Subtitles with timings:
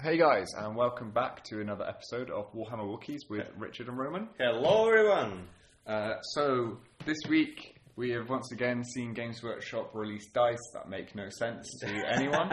[0.00, 4.28] Hey guys, and welcome back to another episode of Warhammer Wookiees with Richard and Roman.
[4.38, 5.48] Hello, everyone.
[5.88, 11.16] Uh, so this week we have once again seen Games Workshop release dice that make
[11.16, 12.48] no sense to anyone,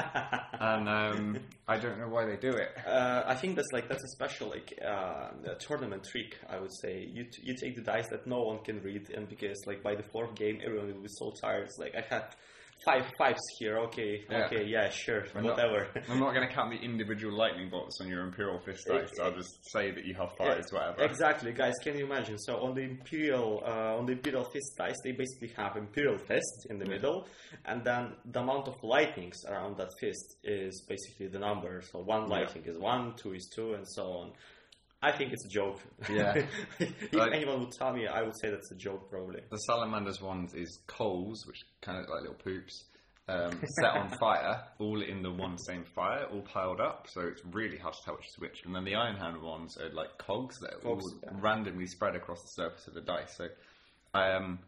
[0.60, 1.38] and um,
[1.68, 2.70] I don't know why they do it.
[2.84, 5.28] Uh, I think that's like that's a special like uh,
[5.60, 6.40] tournament trick.
[6.50, 9.30] I would say you t- you take the dice that no one can read, and
[9.30, 11.66] because like by the fourth game everyone will be so tired.
[11.66, 12.26] It's like I had
[12.84, 13.78] five fives here.
[13.80, 14.46] Okay, Yeah.
[14.46, 15.88] okay, yeah, sure, not- whatever.
[16.10, 19.10] I'm not going to count the individual lightning bolts on your Imperial Fist dice.
[19.22, 21.04] I'll just say that you have fives, whatever.
[21.04, 21.74] Exactly, guys.
[21.82, 22.38] Can you imagine?
[22.38, 26.68] So on the imperial, uh, on the imperial fist dice, they basically have imperial fist
[26.70, 27.28] in the middle,
[27.66, 31.82] and then the amount of lightnings around that fist is basically the number.
[31.82, 32.40] So one Yeah.
[32.40, 34.34] lightning is one, two is two, and so on.
[35.02, 35.80] I think it's a joke.
[36.10, 36.34] Yeah.
[36.80, 39.42] if Like- anyone would tell me, I would say that's a joke, probably.
[39.52, 42.86] The Salamander's ones is coals, which kind of like little poops,
[43.28, 47.42] um, set on fire, all in the one same fire, all piled up, so it's
[47.52, 48.64] really hard to tell which is which.
[48.66, 51.30] And then the Iron Hand ones are like cogs that are Cogs, all yeah.
[51.40, 53.36] randomly spread across the surface of the dice.
[53.38, 53.48] So,
[54.14, 54.60] I um,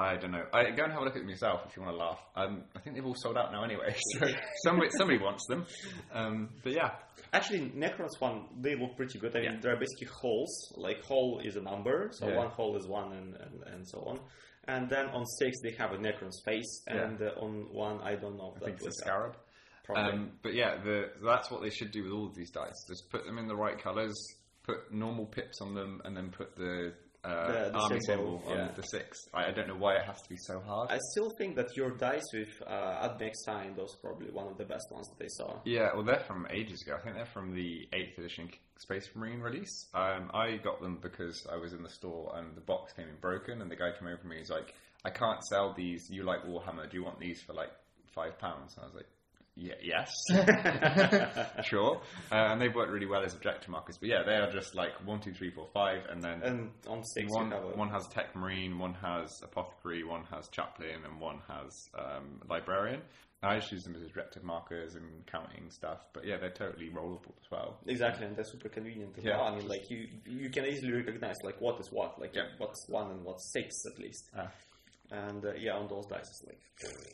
[0.00, 0.44] I don't know.
[0.52, 2.20] I, go and have a look at them yourself if you want to laugh.
[2.36, 4.26] Um, I think they've all sold out now anyway, so
[4.64, 5.66] somebody, somebody wants them.
[6.12, 6.90] Um, but yeah,
[7.32, 9.36] Actually, Necron's one, they look pretty good.
[9.36, 9.60] I mean, Yeah.
[9.62, 10.72] there are basically holes.
[10.76, 12.36] Like, hole is a number, so Yeah.
[12.38, 14.18] one hole is one, and, and, and so on.
[14.66, 17.04] And then on six, they have a Necron's face, Yeah.
[17.04, 19.36] and uh, on one, I don't know if I think it's a scarab.
[19.94, 22.84] Um, but yeah, the, that's what they should do with all of these dice.
[22.88, 24.14] Just put them in the right colours,
[24.64, 28.52] put normal pips on them, and then put the, uh, The- the army symbol, symbol,
[28.52, 28.72] on yeah.
[28.74, 29.18] the six.
[29.34, 30.90] I, I don't know why it has to be so hard.
[30.90, 34.64] I still think that your dice with uh, Admech sign, those probably one of the
[34.64, 35.60] best ones that I saw.
[35.64, 36.96] yeah, well, they're from ages ago.
[36.98, 38.48] I think they're from the 8th edition
[38.78, 39.88] Space Marine release.
[39.94, 43.16] Um, I got them because I was in the store and the box came in
[43.20, 44.38] broken, and the guy came over to me.
[44.38, 46.08] He's like, I can't sell these.
[46.10, 46.90] You like Warhammer.
[46.90, 47.70] Do you want these for like
[48.16, 48.24] £5?
[48.32, 48.32] And
[48.80, 49.06] I was like,
[49.56, 50.10] yeah, yes.
[51.64, 52.00] sure.
[52.30, 53.96] Uh, and they've worked really well as objective markers.
[53.98, 57.04] But yeah, they are just like one, two, three, four, five, and then And on
[57.04, 61.04] six, one, you have a, one has tech marine, one has apothecary, one has chaplain,
[61.04, 63.02] and one has um, librarian.
[63.42, 66.00] I just use them as objective markers and counting stuff.
[66.12, 67.78] But yeah, they're totally rollable as well.
[67.86, 69.38] Exactly, and they're super convenient as Yeah.
[69.38, 69.46] well.
[69.46, 72.48] I mean, like you, you can easily recognize like what is what, like Yeah.
[72.58, 74.28] what's one and what's six at least.
[74.36, 74.50] Ah.
[75.12, 76.60] And uh, yeah, on those dice, like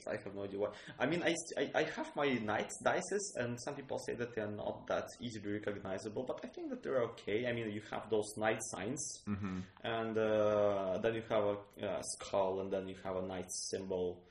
[0.06, 0.74] I have no idea what.
[0.98, 4.50] I mean, I, I I have my knights dices, and some people say that they're
[4.50, 7.46] not that easily recognizable, but I think that they're okay.
[7.46, 9.60] I mean, you have those knight signs, Mm-hmm.
[9.84, 14.22] and uh, then you have a uh, skull, and then you have a knight symbol.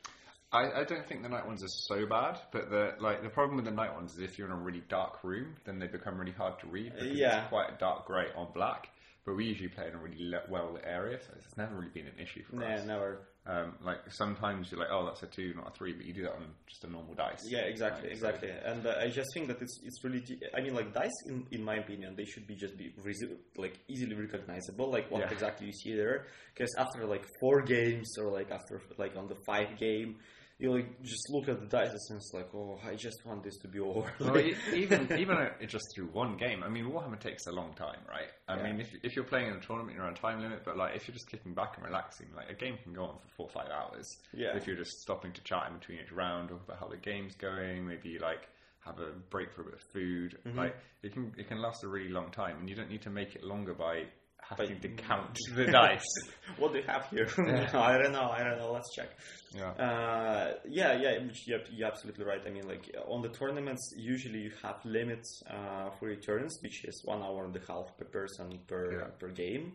[0.51, 3.55] I, I don't think the knight ones are so bad, but the like the problem
[3.55, 6.17] with the knight ones is if you're in a really dark room, then they become
[6.19, 7.39] really hard to read because Yeah.
[7.39, 8.89] it's quite a dark grey on black.
[9.25, 12.05] But we usually play in a really well lit area, so it's never really been
[12.05, 12.85] an issue for Nah, us.
[12.85, 13.27] never.
[13.47, 16.23] Um, like sometimes you're like, oh, that's a two, not a three, but you do
[16.23, 17.43] that on just a normal dice.
[17.47, 18.49] Yeah, exactly, Right, so- exactly.
[18.49, 20.23] And uh, I just think that it's it's really.
[20.57, 23.77] I mean, like dice, in, in my opinion, they should be just be resi- like
[23.87, 25.31] easily recognizable, like what Yeah.
[25.31, 26.25] exactly you see there.
[26.55, 30.15] Because after like four games, or like after like on the five game,
[30.57, 33.57] you like just look at the dice and it's like, oh, I just want this
[33.57, 34.09] to be over.
[34.19, 36.63] Well, e- even even just through one game.
[36.63, 38.29] I mean, Warhammer takes a long time, right?
[38.47, 38.63] I Yeah.
[38.63, 40.61] mean, if if you're playing in a tournament, you're on a time limit.
[40.63, 43.15] But like, if you're just kicking back and relaxing, like a game can go on
[43.19, 44.07] for four or five hours.
[44.33, 44.55] Yeah.
[44.55, 47.35] If you're just stopping to chat in between each round, talk about how the game's
[47.35, 48.47] going, maybe like
[48.85, 50.37] have a break for a bit of food.
[50.47, 50.57] Mm-hmm.
[50.57, 53.09] Like it can it can last a really long time, and you don't need to
[53.09, 54.03] make it longer by
[54.49, 56.01] having to count the dice.
[56.57, 57.27] what do you have here?
[57.37, 57.69] Yeah.
[57.79, 58.29] I don't know.
[58.29, 58.71] I don't know.
[58.71, 59.09] Let's check.
[59.53, 59.69] Yeah.
[59.71, 61.17] Uh, yeah, yeah,
[61.47, 62.41] yep, you're absolutely right.
[62.45, 67.01] I mean, like on the tournaments, usually you have limits uh, for returns, which is
[67.05, 69.07] one hour and a half per person per Yeah.
[69.19, 69.73] per game.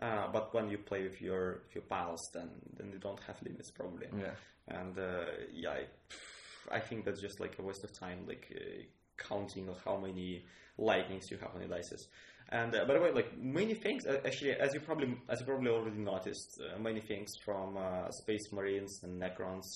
[0.00, 3.36] Uh, but when you play with your with your pals, then then you don't have
[3.42, 4.06] limits probably.
[4.16, 4.34] Yeah.
[4.68, 8.82] And uh, yeah, I, I think that's just like a waste of time, like uh,
[9.28, 10.44] counting of how many
[10.78, 12.06] lightnings you have on your dices.
[12.50, 15.46] And uh, by the way, like many things, uh, actually, as you probably as you
[15.46, 19.66] probably already noticed, uh, many things from uh, Space Marines and Necrons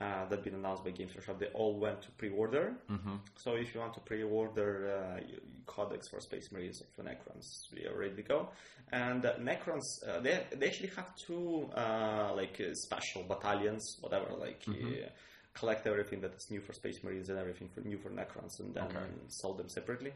[0.00, 2.74] uh, that been announced by Games Workshop, they all went to pre-order.
[2.88, 3.16] Mm-hmm.
[3.36, 5.20] So if you want to pre-order uh,
[5.66, 8.48] codex for Space Marines or for Necrons, we are ready to go.
[8.92, 14.32] And uh, Necrons, uh, they they actually have two uh, like uh, special battalions, whatever,
[14.38, 14.62] like.
[14.68, 15.08] Uh,
[15.54, 18.72] collect everything that is new for Space Marines and everything for new for Necrons, and
[18.74, 19.04] then Okay.
[19.28, 20.10] sell them separately.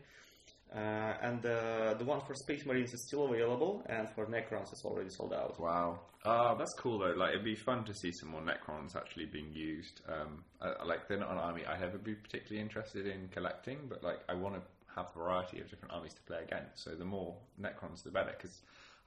[0.75, 4.85] Uh, and uh, the one for Space Marines is still available, and for Necrons it's
[4.85, 5.59] already sold out.
[5.61, 6.01] Wow.
[6.25, 7.15] Ah, that's cool though.
[7.17, 10.01] Like, it'd be fun to see some more Necrons actually being used.
[10.09, 13.79] Um, I, I- like, they're not an army I ever be particularly interested in collecting,
[13.89, 14.63] but like, I want to
[14.97, 16.83] have a variety of different armies to play against.
[16.85, 18.33] So the more Necrons, the better.
[18.37, 18.61] Because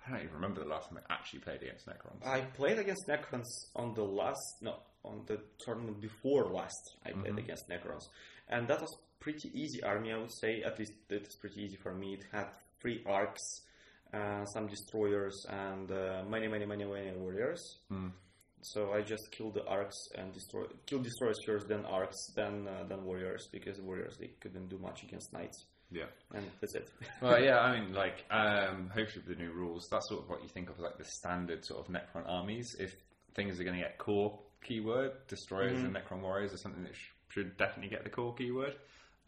[0.08, 2.26] I don't even remember the last time I actually played against Necrons.
[2.26, 7.34] I played against Necrons on the last no on the tournament before last I played
[7.34, 7.40] Mhm.
[7.40, 8.08] against Necrons,
[8.50, 10.12] and that was pretty easy army.
[10.14, 12.14] I would say at least it's pretty easy for me.
[12.14, 12.48] It had
[12.82, 13.42] three arcs,
[14.14, 17.80] uh, some destroyers, and uh, many, many, many, many warriors.
[17.92, 18.12] Mm.
[18.62, 22.84] So I just killed the arcs and destroy kill destroyers first, then arcs, then uh,
[22.90, 26.08] then warriors because warriors they couldn't do much against knights, Yeah.
[26.34, 26.90] and that's it.
[27.22, 30.42] well, yeah, I mean, like, um, hopefully with the new rules, that's sort of what
[30.44, 32.76] you think of like the standard sort of Necron armies.
[32.78, 32.94] If
[33.34, 37.12] things are going to get core keyword, destroyers and Necron warriors are something that sh-
[37.30, 38.76] should definitely get the core keyword.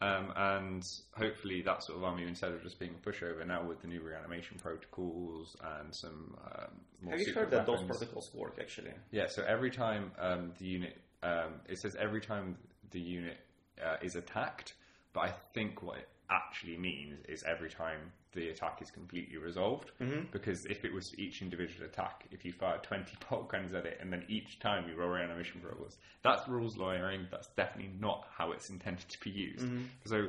[0.02, 0.82] Um, and
[1.16, 4.00] hopefully that sort of army, instead of just being a pushover, now with the new
[4.00, 6.70] reanimation protocols and some um,
[7.02, 8.90] more Have you heard that those protocols work actually?
[9.12, 12.56] yeah, so every time um, the unit, um, it says every time
[12.90, 13.38] the unit
[13.84, 14.74] uh, is attacked,
[15.12, 19.90] but I think what it actually means is every time the attack is completely resolved.
[20.00, 20.30] Mhm.
[20.30, 23.98] Because if it was each individual attack, if you fire 20 bolt guns at it
[24.00, 27.26] and then each time you roll reanimation protocols, that's rules lawyering.
[27.30, 29.66] That's definitely not how it's intended to be used.
[30.06, 30.28] So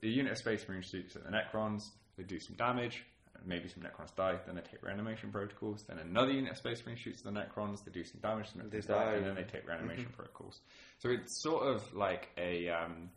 [0.00, 3.04] the unit of Space Marine shoots at the Necrons, they do some damage,
[3.44, 6.96] maybe some Necrons die, then they take reanimation protocols, then another unit of Space Marine
[6.96, 9.12] shoots at the Necrons, they do some damage, some They die, die.
[9.16, 10.60] and then they take reanimation protocols.
[11.00, 13.10] So it's sort of like a, um,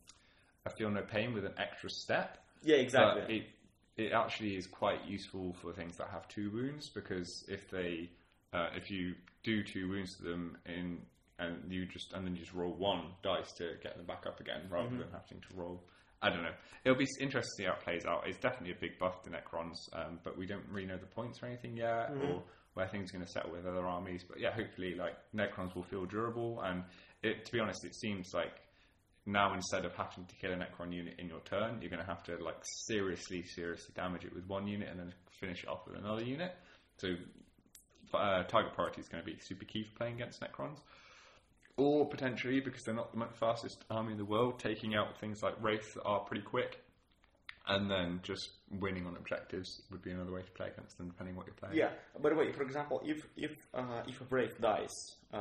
[0.65, 3.21] a feel no pain with an extra step, Yeah, exactly.
[3.21, 3.43] but it
[3.97, 8.09] it actually is quite useful for things that have two wounds because if they
[8.53, 9.13] uh, if you
[9.43, 10.99] do two wounds to them in
[11.39, 14.39] and you just and then you just roll one dice to get them back up
[14.39, 15.81] again rather than having to roll.
[16.21, 16.53] I don't know.
[16.83, 18.23] It'll be interesting to see how it plays out.
[18.25, 21.43] It's definitely a big buff to Necrons, um, but we don't really know the points
[21.43, 22.41] or anything yet, or
[22.73, 24.23] where things are going to settle with other armies.
[24.27, 26.61] But yeah, hopefully, like Necrons will feel durable.
[26.63, 26.83] And
[27.21, 28.53] it, to be honest, it seems like
[29.25, 32.07] now instead of having to kill a Necron unit in your turn, you're going to
[32.07, 32.57] have to like
[32.87, 36.55] seriously, seriously damage it with one unit and then finish it off with another unit.
[36.97, 37.15] So
[38.13, 40.77] uh, target priority is going to be super key for playing against Necrons.
[41.77, 45.61] Or potentially, because they're not the fastest army in the world, taking out things like
[45.61, 46.79] Wraith that are pretty quick,
[47.67, 48.49] and then just
[48.79, 51.55] winning on objectives would be another way to play against them, depending on what you're
[51.55, 51.75] playing.
[51.75, 51.89] Yeah.
[52.21, 54.93] By the way, for example, if if uh, if a brave dies,
[55.33, 55.37] uh,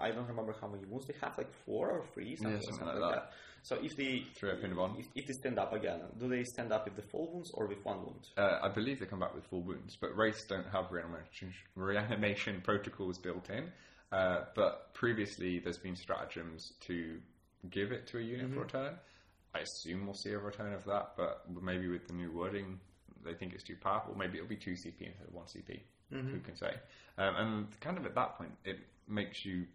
[0.00, 3.00] I don't remember how many wounds they have, like four or three, something, something something
[3.00, 3.32] like like that.
[3.62, 4.94] So if they Three up in one.
[4.98, 7.66] if, if they stand up again, do they stand up with the full wounds or
[7.66, 8.28] with one wound?
[8.36, 12.60] Uh, I believe they come back with full wounds, but Wraiths don't have reanimation, reanimation
[12.64, 13.70] protocols built in.
[14.10, 17.18] Uh, but previously, there's been stratagems to
[17.70, 18.94] give it to a unit for a turn.
[19.54, 22.78] I assume we'll see a return of that, but maybe with the new wording,
[23.24, 24.14] they think it's too powerful.
[24.16, 25.80] Maybe it'll be 2 CP instead of 1 CP.
[26.32, 26.72] Who can say?
[27.18, 29.66] Um, and kind of at that point, it makes you.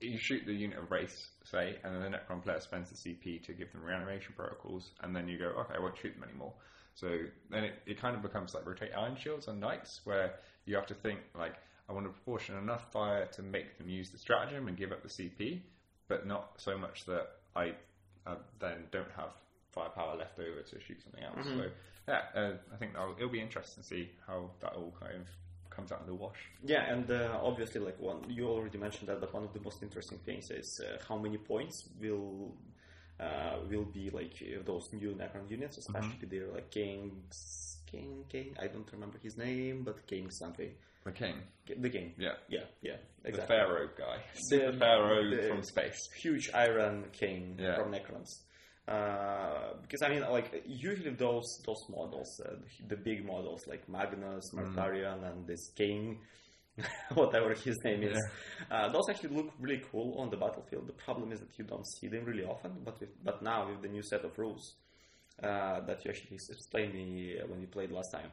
[0.00, 3.42] You shoot the unit of Wraiths, say, and then the Necron player spends the CP
[3.44, 6.52] to give them reanimation protocols, and then you go, okay, I won't shoot them anymore.
[6.94, 7.18] So
[7.50, 10.34] then it, it kind of becomes like rotate iron shields on knights, where
[10.66, 11.54] you have to think like,
[11.88, 15.02] I want to proportion enough fire to make them use the stratagem and give up
[15.02, 15.62] the CP,
[16.06, 17.72] but not so much that I
[18.28, 19.30] uh, then don't have
[19.70, 21.46] firepower left over to shoot something else.
[21.46, 21.70] So
[22.08, 25.26] yeah, uh, I think that'll, it'll be interesting to see how that all kind of
[25.70, 26.38] comes out in the wash.
[26.64, 29.82] Yeah, and uh, obviously, like one, you already mentioned that, but one of the most
[29.82, 32.54] interesting things is uh, how many points will
[33.20, 38.56] uh, will be like those new Necron units, especially they're like King's King King.
[38.60, 40.70] I don't remember his name, but King something.
[41.08, 41.36] The king,
[41.84, 42.14] The King.
[42.18, 43.32] yeah, Yeah, yeah, Exactly.
[43.40, 44.18] the pharaoh guy,
[44.50, 46.00] The- the pharaoh the- from space.
[46.22, 47.76] huge Iron King Yeah.
[47.76, 48.30] from Necrons.
[48.86, 53.82] Uh, because I mean, like usually those those models, uh, the, the big models like
[53.88, 54.56] Magnus, Mm.
[54.58, 56.20] Mortarion, and this King,
[57.14, 58.18] whatever his name is,
[58.70, 60.86] uh, those actually look really cool on the battlefield.
[60.86, 62.72] The problem is that you don't see them really often.
[62.84, 64.64] But with, but now with the new set of rules
[65.42, 68.30] uh, that you actually explained me when we played last time,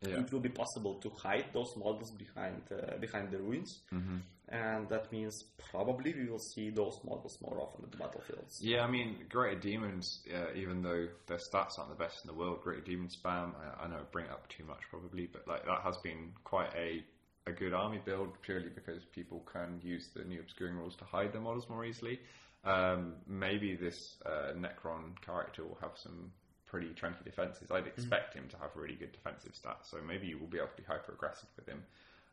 [0.00, 0.20] Yeah.
[0.20, 4.18] it will be possible to hide those models behind uh, behind the ruins, Mm-hmm.
[4.48, 5.34] and that means
[5.70, 8.60] probably we will see those models more often at the battlefields.
[8.62, 12.34] Yeah, I mean, Greater Demons, uh, even though their stats aren't the best in the
[12.38, 15.46] world, Greater Demon spam, I, I know I bring it up too much probably, but
[15.48, 17.02] like that has been quite a,
[17.50, 21.32] a good army build purely because people can use the new obscuring rules to hide
[21.32, 22.20] their models more easily.
[22.64, 26.30] Um, maybe this uh, Necron character will have some
[26.68, 27.70] pretty chunky defenses.
[27.70, 30.68] I'd expect him to have really good defensive stats, so maybe you will be able
[30.68, 31.82] to be hyper aggressive with him.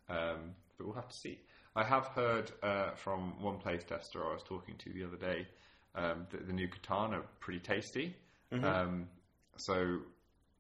[0.10, 1.40] Um, but we'll have to see.
[1.76, 5.48] I have heard uh, from one playtester I was talking to the other day
[5.96, 8.16] um, that the new C'tan are pretty tasty.
[8.64, 9.08] Um,
[9.58, 10.00] so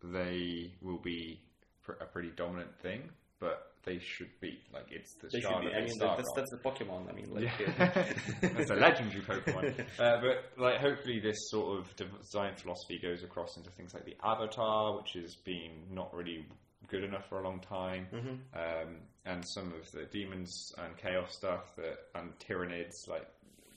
[0.03, 1.39] they will be
[1.83, 5.73] pr- a pretty dominant thing, but they should be like it's the They should be.
[5.73, 7.09] I mean, that's, that's the Pokemon.
[7.09, 8.03] I mean, like, Yeah,
[8.41, 9.85] that's a legendary Pokemon.
[9.99, 14.15] Uh, but like, hopefully, this sort of design philosophy goes across into things like the
[14.23, 16.45] Avatar, which has been not really
[16.87, 18.07] good enough for a long time,
[18.53, 23.07] um, and some of the demons and chaos stuff that and tyranids.
[23.07, 23.27] Like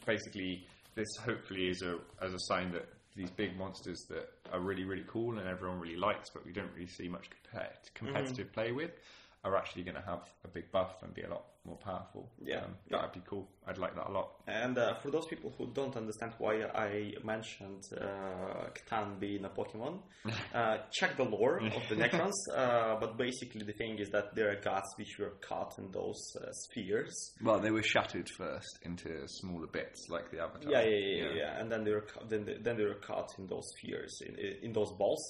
[0.07, 2.87] basically, this hopefully is a as a sign that
[3.17, 6.71] these big monsters that are really really cool and everyone really likes, but we don't
[6.75, 8.91] really see much compet- competitive play with,
[9.49, 12.31] are actually going to have a big buff and be a lot more powerful.
[12.43, 13.49] Yeah, um, that'd be cool.
[13.67, 14.31] I'd like that a lot.
[14.47, 19.51] And uh, for those people who don't understand why I mentioned uh, C'tan being a
[19.51, 20.01] Pokemon,
[20.55, 22.33] uh, check the lore of the Necrons.
[22.55, 26.21] Uh, but basically, the thing is that there are gods which were caught in those
[26.41, 27.35] uh, spheres.
[27.43, 30.71] Well, they were shattered first into smaller bits, like the Avatar.
[30.71, 31.35] Yeah, yeah, yeah, yeah.
[31.37, 31.61] yeah.
[31.61, 34.37] And then they were ca- then they, then they were caught in those spheres in
[34.63, 35.23] in those balls.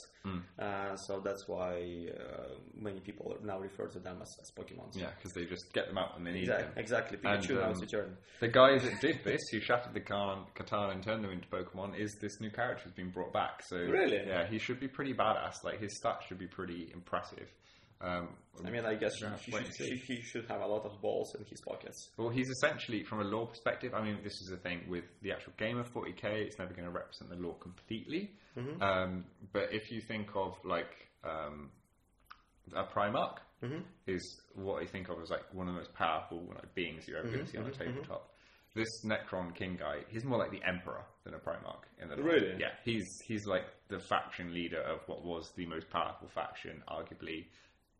[0.58, 4.88] Uh, so that's why uh, many people now refer to them as, as Pokemon.
[4.92, 7.18] Yeah, because they just get them out when Exactly, exactly.
[7.18, 8.16] Pikachu is um.
[8.40, 11.98] The guys that did this, who shattered the C'tan, C'tan and turned them into Pokemon,
[11.98, 13.62] is this new character who's been brought back.
[13.66, 14.22] So Really?
[14.26, 15.64] yeah, he should be pretty badass.
[15.64, 17.50] Like his stats should be pretty impressive.
[18.00, 18.28] Um,
[18.64, 21.34] I mean, I guess Yeah, he, should, he, he should have a lot of balls
[21.36, 22.10] in his pockets.
[22.16, 25.32] Well, he's essentially, from a law perspective, I mean, this is the thing with the
[25.32, 28.30] actual game of 40k, it's never going to represent the law completely.
[28.80, 31.70] Um, but if you think of, like, um,
[32.74, 33.80] a Primarch, mm-hmm.
[34.06, 37.18] is what I think of as, like, one of the most powerful like, beings you're
[37.18, 38.30] ever going to see mm-hmm, on a mm-hmm, tabletop.
[38.74, 41.82] This Necron King guy, he's more like the Emperor than a Primarch.
[42.00, 42.16] In the.
[42.16, 42.54] Really?
[42.58, 47.46] Yeah, he's, he's like the faction leader of what was the most powerful faction, arguably,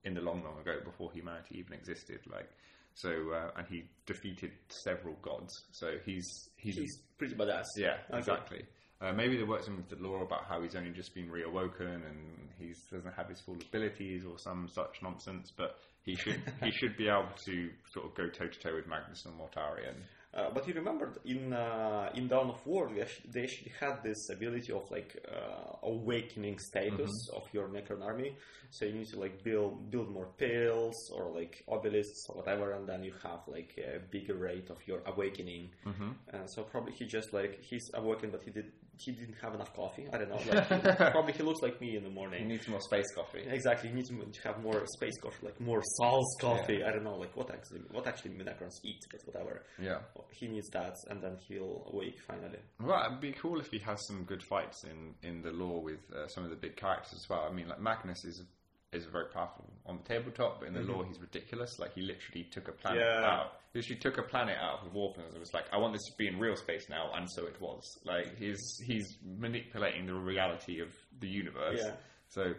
[0.05, 2.21] in the long, long ago before humanity even existed.
[2.31, 2.49] Like,
[2.95, 5.53] so, uh, and he defeated several gods.
[5.73, 7.65] So he's he's, He's pretty badass.
[7.77, 8.19] yeah, Okay.
[8.19, 8.65] exactly.
[9.01, 12.49] Uh, maybe there works with the lore about how he's only just been reawoken and
[12.59, 15.53] he doesn't have his full abilities or some such nonsense.
[15.57, 18.87] But he should he should be able to sort of go toe to toe with
[18.87, 19.95] Magnus and Mortarion.
[20.35, 22.91] Uh, but you remember in uh, in Dawn of War,
[23.33, 28.37] they actually had this ability of like uh, awakening status of your Necron army.
[28.71, 32.87] So you need to like build build more pills or like obelisks or whatever, and
[32.87, 35.71] then you have like a bigger rate of your awakening.
[35.87, 36.11] Mm-hmm.
[36.33, 39.75] Uh, so probably he just like he's awakened, but he did he didn't have enough
[39.75, 40.07] coffee.
[40.13, 40.41] I don't know.
[40.53, 42.43] Like, he- probably he looks like me in the morning.
[42.43, 43.45] He needs more space coffee.
[43.49, 46.83] Exactly, he needs to have more space coffee, like more Saul's coffee.
[46.85, 49.99] I don't know, like what actually what actually Necrons eat, but whatever Yeah.
[50.31, 52.59] he needs that, and then he'll awake finally.
[52.81, 56.01] Well, it'd be cool if he has some good fights in, in the lore with
[56.15, 57.47] uh, some of the big characters as well.
[57.49, 58.43] I mean, like Magnus is
[58.93, 61.79] is very powerful on the tabletop, but in the lore he's ridiculous.
[61.79, 63.23] Like he literally took a planet Mm-hmm.
[63.23, 63.31] Yeah.
[63.31, 63.53] out.
[63.73, 66.05] He literally took a planet out of the Orphans and was like, "I want this
[66.11, 67.99] to be in real space now," and so it was.
[68.05, 70.89] Like he's he's manipulating the reality of
[71.21, 71.81] the universe.
[71.83, 71.93] Yeah.
[72.29, 72.55] So,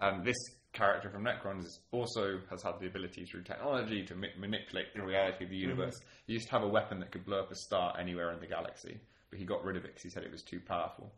[0.00, 0.36] and this
[0.72, 5.44] character from Necrons also has had the ability through technology to ma- manipulate the reality
[5.44, 5.70] of the Mm-hmm.
[5.70, 5.94] universe.
[6.26, 8.46] He used to have a weapon that could blow up a star anywhere in the
[8.46, 8.98] galaxy,
[9.30, 11.12] but he got rid of it because he said it was too powerful.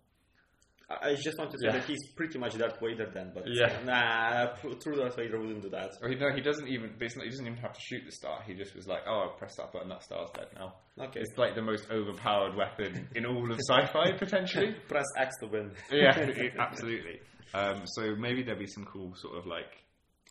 [0.91, 1.73] I, just want to say Yeah.
[1.73, 3.73] that he's pretty much Darth Vader then, but Yeah.
[3.85, 5.93] nah, true Darth Vader wouldn't do that.
[6.03, 6.91] Or he, no, he doesn't even.
[6.99, 8.43] not- He doesn't even have to shoot the star.
[8.47, 11.21] He just was like, "Oh, I press that button, that star's dead now." Okay.
[11.21, 14.75] It's like the most overpowered weapon in all of sci-fi potentially.
[14.89, 15.73] Press X to win.
[15.91, 17.21] yeah, it- absolutely.
[17.55, 19.83] Um, so maybe there'll be some cool sort of like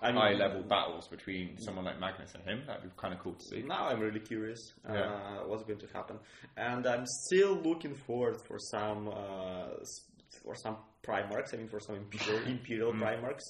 [0.02, 2.64] I mean- high-level battles between someone like Magnus and him.
[2.68, 3.62] That'd be kind of cool to see.
[3.64, 5.44] Now I'm really curious uh, Yeah.
[5.46, 6.20] what's going to happen,
[6.58, 9.70] and I'm still looking forward for some uh,
[10.44, 11.54] for some Primarchs.
[11.54, 13.02] I mean, for some Imperial Imperial Mm.
[13.02, 13.44] Primarchs.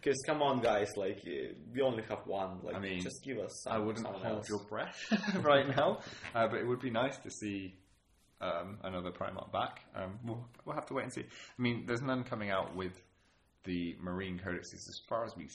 [0.00, 2.60] Because come on, guys, like uh, we only have one.
[2.62, 3.62] Like, I mean, just give us.
[3.64, 4.48] Some, I wouldn't hold else.
[4.48, 4.96] your breath
[5.42, 6.00] right now,
[6.34, 7.74] uh, but it would be nice to see
[8.40, 9.80] um, another Primarch back.
[9.96, 11.22] Um, we'll, we'll have to wait and see.
[11.22, 12.92] I mean, there's none coming out with
[13.64, 15.48] the Marine Codexes as far as we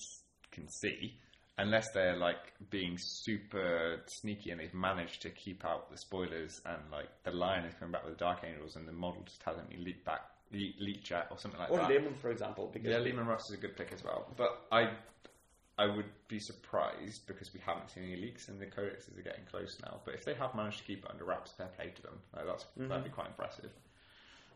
[0.52, 1.18] can see,
[1.58, 2.36] unless they're like
[2.70, 7.64] being super sneaky and they've managed to keep out the spoilers and like the Lion
[7.66, 10.20] is coming back with the Dark Angels and the model just hasn't been leaked back,
[10.54, 11.90] le- yet or something like Or that.
[11.90, 12.70] Leman, for example.
[12.72, 14.28] Because Yeah, Leman Russ is a good pick as well.
[14.38, 14.92] But I
[15.78, 19.44] I would be surprised because we haven't seen any leaks and the codexes are getting
[19.50, 20.02] close now.
[20.06, 22.20] But if they have managed to keep it under wraps, fair play to them.
[22.36, 23.72] Like, that's that'd be quite impressive.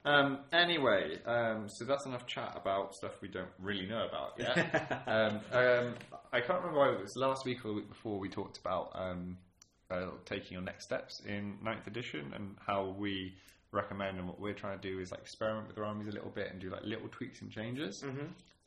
[0.05, 5.03] Um, anyway, um, so that's enough chat about stuff we don't really know about yet.
[5.07, 5.95] um, um,
[6.31, 8.91] I can't remember whether it was last week or the week before we talked about
[8.93, 9.37] um,
[9.89, 13.35] uh, taking your next steps in 9th edition and how we
[13.71, 16.29] recommend and what we're trying to do is like experiment with our armies a little
[16.29, 18.03] bit and do like little tweaks and changes.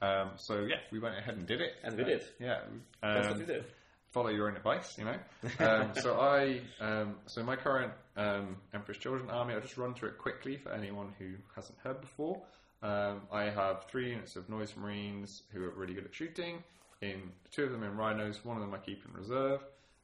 [0.02, 1.74] Um, so yeah, we went ahead and did it.
[1.82, 2.22] And we did.
[2.38, 2.60] Yeah.
[3.02, 3.62] That's Um, what we do.
[4.10, 5.16] follow your own advice, you know.
[5.58, 10.10] Um, so I, um, so my current um, Emperor's Children army, I'll just run through
[10.10, 12.40] it quickly for anyone who hasn't heard before.
[12.82, 16.62] Um, I have three units of Noise Marines who are really good at shooting.
[17.02, 19.60] In two of them in Rhinos, one of them I keep in reserve.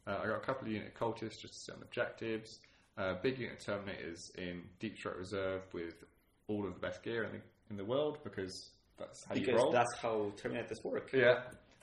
[0.06, 2.58] Uh, I got a couple of unit cultists just to set on objectives.
[2.98, 6.04] Uh, big unit Terminators in Deep Strike Reserve with
[6.48, 9.70] all of the best gear in the in the world because that's how you roll.
[9.72, 11.10] that's how Terminators work.
[11.12, 11.40] Yeah.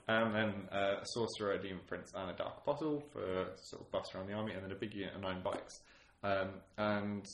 [0.08, 3.92] and then uh, a sorcerer, a demon prince, and a dark apostle for sort of
[3.92, 5.82] bust around the army, and then a big unit of nine bikes.
[6.24, 7.26] Um, and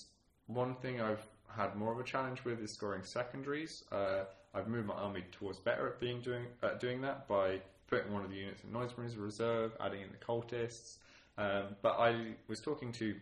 [0.48, 3.84] one thing I've had more of a challenge with is scoring secondaries.
[3.92, 8.12] Uh, I've moved my army towards better at being doing at doing that by putting
[8.12, 10.98] one of the units in Noise Marines Reserve, adding in the cultists.
[11.38, 13.16] Um, but I was talking to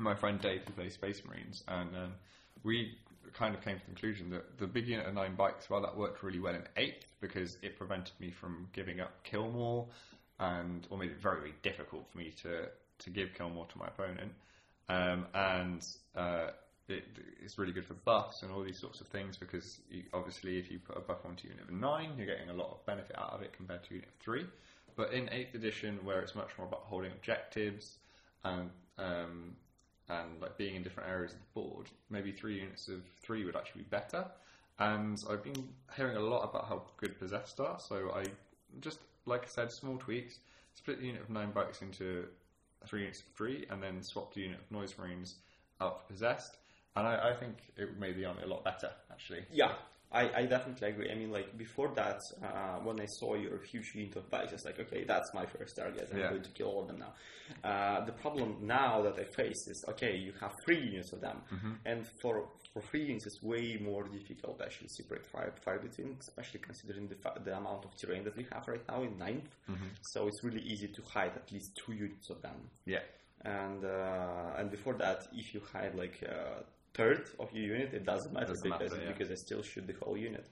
[0.00, 2.12] my friend Dave who plays Space Marines, and um,
[2.62, 2.96] we
[3.34, 5.96] kind of came to the conclusion that the big unit of nine bikes, well, that
[5.96, 9.86] worked really well in eighth because it prevented me from giving up Kilmore,
[10.40, 12.68] and or made it very, very difficult for me to
[12.98, 14.32] to give Kilmore to my opponent.
[14.88, 16.48] Um, and uh,
[16.88, 17.04] it,
[17.42, 20.70] it's really good for buffs and all these sorts of things because you, obviously if
[20.70, 23.32] you put a buff onto unit of 9 you're getting a lot of benefit out
[23.32, 24.44] of it compared to unit of 3
[24.96, 27.98] but in 8th edition where it's much more about holding objectives
[28.44, 29.54] and um,
[30.20, 33.56] and like being in different areas of the board maybe 3 units of 3 would
[33.56, 34.24] actually be better.
[34.78, 37.78] And I've been hearing a lot about how good possessed are.
[37.78, 38.24] So I
[38.80, 40.38] just like I said small tweaks
[40.74, 42.26] split the unit of 9 bikes into
[42.86, 45.36] 3 units of 3 and then swap the unit of noise marines
[45.80, 46.56] out for possessed.
[46.96, 49.44] And I, I think it made the army a lot better, actually.
[49.50, 49.72] Yeah,
[50.12, 51.10] I, I definitely agree.
[51.10, 54.64] I mean, like before that, uh, when I saw your huge unit of bikes, it's
[54.64, 56.08] like, okay, that's my first target.
[56.12, 56.28] I'm Yeah.
[56.30, 57.12] going to kill all of them now.
[57.68, 61.38] Uh, the problem now that I face is, okay, you have three units of them,
[61.52, 61.72] Mm-hmm.
[61.86, 66.16] and for for three units, it's way more difficult to actually separate fire, fire between,
[66.20, 69.50] especially considering the fa- the amount of terrain that we have right now in 9th
[69.70, 69.88] Mm-hmm.
[70.12, 73.00] So it's really easy to hide at least two units of them Yeah.
[73.44, 78.04] and uh, and before that, if you hide like a third of your unit, it
[78.04, 79.12] doesn't matter Doesn't because matter, yeah.
[79.12, 80.46] because I still shoot the whole unit.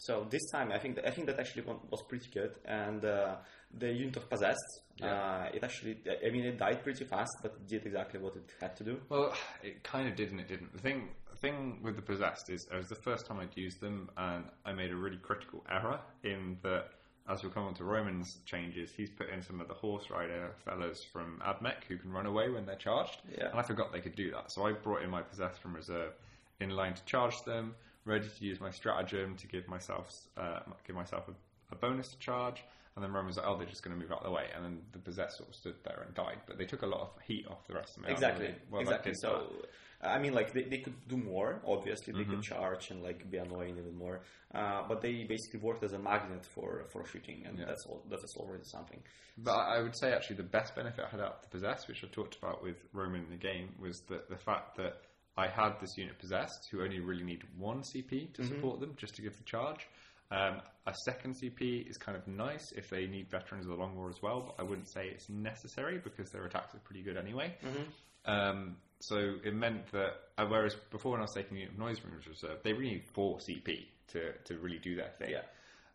[0.00, 3.36] So this time, I think that, I think that actually was pretty good, and uh,
[3.76, 5.12] the unit of possessed, Yeah.
[5.12, 8.48] uh, it actually, I mean, it died pretty fast, but it did exactly what it
[8.60, 9.00] had to do.
[9.08, 10.72] Well, it kind of did and it didn't.
[10.72, 13.80] The thing, the thing with the possessed is, it was the first time I'd used
[13.80, 16.90] them, and I made a really critical error in that.
[17.28, 20.50] As we'll come on to Roman's changes, he's put in some of the horse rider
[20.64, 23.18] fellas from Admech who can run away when they're charged.
[23.36, 23.50] Yeah.
[23.50, 24.50] And I forgot they could do that.
[24.50, 26.12] So I brought in my possessed from reserve
[26.60, 30.96] in line to charge them, ready to use my stratagem to give myself uh, give
[30.96, 32.64] myself a, a bonus to charge.
[32.96, 34.46] And then Roman was like, "Oh, they're just going to move out of the way."
[34.56, 36.38] And then the possessed sort of stood there and died.
[36.46, 38.14] But they took a lot of heat off the rest of army.
[38.14, 39.14] Exactly, Well, exactly.
[39.14, 39.52] So,
[40.00, 41.60] I mean, like they, they could do more.
[41.66, 42.34] Obviously, they Mm-hmm.
[42.36, 44.20] could charge and like be annoying even more.
[44.54, 47.64] Uh, but they basically worked as a magnet for for shooting, and Yeah.
[47.66, 48.04] that's all.
[48.08, 49.02] That is already something.
[49.38, 51.88] But I I would say actually the best benefit I had out of the possessed,
[51.88, 55.02] which I talked about with Roman in the game, was that the fact that
[55.36, 59.14] I had this unit possessed who only really need one CP to support them just
[59.16, 59.86] to give the charge.
[60.30, 63.96] Um, a second CP is kind of nice if they need veterans of the long
[63.96, 67.16] war as well, but I wouldn't say it's necessary because their attacks are pretty good
[67.16, 67.54] anyway.
[68.26, 71.78] Um, so it meant that, uh, whereas before when I was taking the unit of
[71.78, 75.30] noise rooms reserve, they really need four CP to, to really do their thing.
[75.30, 75.42] Yeah.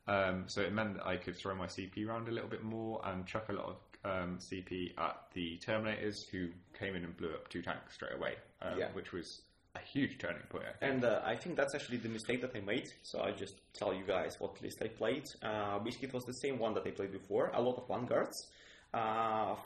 [0.07, 3.01] Um, so it meant that I could throw my CP around a little bit more
[3.05, 7.29] and chuck a lot of um, CP at the Terminators, who came in and blew
[7.29, 8.87] up two tanks straight away, um, Yeah.
[8.93, 9.41] which was
[9.75, 10.65] a huge turning point.
[10.65, 10.93] I think.
[10.93, 12.89] And uh, I think that's actually the mistake that I made.
[13.01, 15.29] So I just tell you guys what list I played.
[15.41, 17.49] Uh, basically, it was the same one that I played before.
[17.53, 18.47] A lot of vanguards,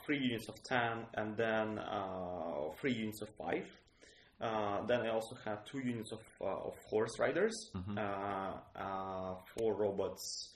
[0.04, 3.66] three units of ten, and then uh, three units of five.
[4.40, 9.74] Uh, then I also had two units of, uh, of horse riders, uh, uh, four
[9.74, 10.54] robots,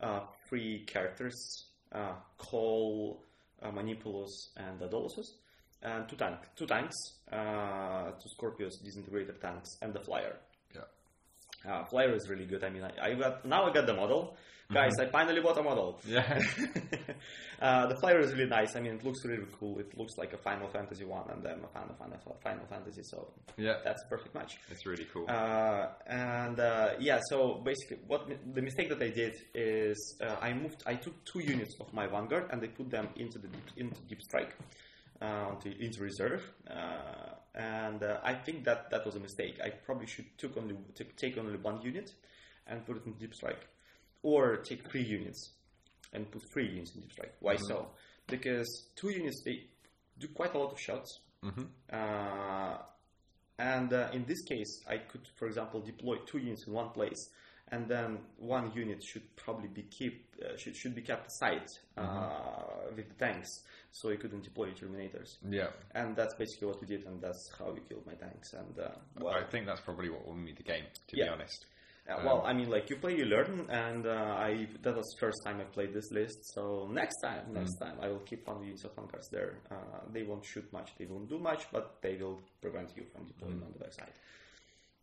[0.00, 3.20] uh, three characters, uh, Cawl,
[3.62, 5.26] uh, Manipulus, and Adolosus
[5.82, 6.96] and two tank, two tanks,
[7.30, 10.36] uh, two Skorpius disintegrator tanks, and the flyer.
[11.68, 12.62] Uh, flyer is really good.
[12.64, 14.36] I mean, I, I got now I got the model,
[14.72, 14.92] guys.
[15.00, 16.00] I finally bought a model.
[16.06, 16.38] Yeah.
[17.60, 18.76] uh, the flyer is really nice.
[18.76, 19.78] I mean, it looks really cool.
[19.78, 23.02] It looks like a Final Fantasy one, and I'm a fan of Final, Final Fantasy,
[23.04, 23.78] so Yeah.
[23.84, 24.52] that's a perfect match.
[24.70, 25.26] It's really cool.
[25.28, 30.36] Uh, and uh, yeah, so basically, what mi- the mistake that I did is uh,
[30.40, 30.82] I moved.
[30.86, 34.00] I took two units of my vanguard and I put them into the deep, into
[34.08, 34.54] deep strike,
[35.20, 36.42] uh, into, into reserve.
[36.68, 39.60] Uh, and uh, I think that that was a mistake.
[39.64, 40.76] I probably should took only
[41.16, 42.12] take only one unit
[42.66, 43.66] and put it in deep strike,
[44.22, 45.52] or take three units
[46.12, 47.34] and put three units in deep strike.
[47.40, 47.88] Why so?
[48.26, 49.64] Because two units they
[50.18, 51.20] do quite a lot of shots.
[51.42, 51.68] Mhm.
[51.92, 52.78] Uh,
[53.58, 57.30] and uh, in this case, I could, for example, deploy two units in one place,
[57.68, 62.90] and then one unit should probably be keep uh, should should be kept aside uh,
[62.96, 63.62] with the tanks,
[63.98, 65.30] so you couldn't deploy Terminators.
[65.48, 65.68] yeah.
[65.94, 68.52] And that's basically what we did, and that's how we killed my tanks.
[68.52, 68.88] And uh,
[69.20, 71.26] well, I think that's probably what won me the game, to Yeah.
[71.26, 71.66] be honest.
[72.10, 74.50] uh, well, I mean, like you play, you learn, and uh, I
[74.82, 76.38] that was the first time I played this list.
[76.54, 76.62] So
[77.00, 79.52] next time, next time, I will keep one units of anchors there.
[79.70, 83.22] Uh, they won't shoot much, they won't do much, but they will prevent you from
[83.26, 84.12] deploying on the backside.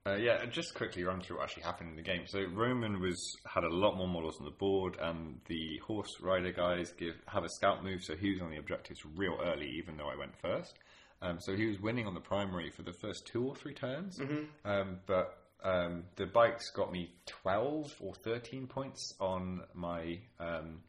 [0.08, 2.24] Uh, yeah, just quickly run through what actually happened in the game.
[2.26, 6.52] So Roman was had a lot more models on the board, and the horse rider
[6.52, 9.98] guys give have a scout move, so he was on the objectives real early, even
[9.98, 10.74] though I went first.
[11.22, 14.20] Um, so he was winning on the primary for the first two or three turns,
[14.66, 20.80] um, but um, the bikes got me twelve or thirteen points on my um,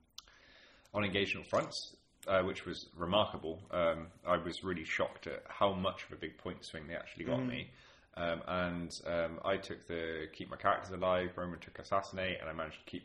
[0.95, 1.97] on engageable fronts,
[2.27, 3.61] uh, which was remarkable.
[3.71, 7.27] Um, I was really shocked at how much of a big point swing they actually
[7.27, 7.71] got me.
[8.17, 11.31] Um, and um, I took the keep my characters alive.
[11.37, 13.05] Roman took assassinate, and I managed to keep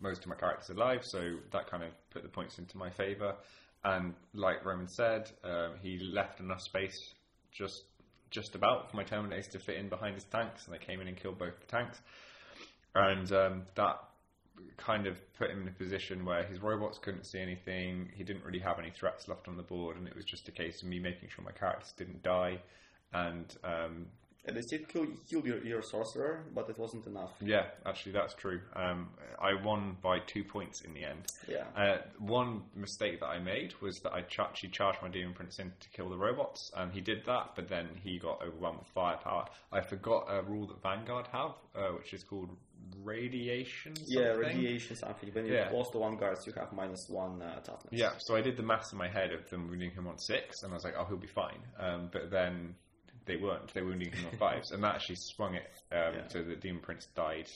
[0.00, 1.00] most of my characters alive.
[1.04, 3.34] So that kind of put the points into my favour.
[3.84, 7.14] And like Roman said, um, he left enough space
[7.52, 7.84] just
[8.30, 11.08] just about for my Terminators to fit in behind his tanks, and they came in
[11.08, 11.98] and killed both the tanks.
[12.94, 13.96] And um, that
[14.76, 18.10] kind of put him in a position where his robots couldn't see anything.
[18.14, 20.52] He didn't really have any threats left on the board, and it was just a
[20.52, 22.60] case of me making sure my characters didn't die.
[23.12, 24.06] And um,
[24.46, 25.06] And they still kill,
[25.46, 27.32] your, your sorcerer, but it wasn't enough.
[27.42, 28.60] yeah, actually, that's true.
[28.74, 31.26] Um, I won by two points in the end.
[31.46, 31.64] Yeah.
[31.76, 35.70] Uh, one mistake that I made was that I actually charged my Demon Prince in
[35.80, 39.44] to kill the robots, and he did that, but then he got overwhelmed with firepower.
[39.72, 42.50] I forgot a rule that Vanguard have, uh, which is called
[43.02, 43.94] radiation.
[44.06, 45.30] Yeah, radiation something.
[45.32, 45.68] When you Yeah.
[45.68, 47.92] close to vanguards, you have minus one uh, toughness.
[47.92, 50.62] Yeah, so I did the maths in my head of them wounding him on six,
[50.62, 51.60] and I was like, oh, he'll be fine.
[51.78, 52.74] Um, but then
[53.28, 53.72] they weren't.
[53.72, 56.28] They were wounding him on fives, and that actually swung it um, Yeah.
[56.28, 57.48] so that Demon Prince died,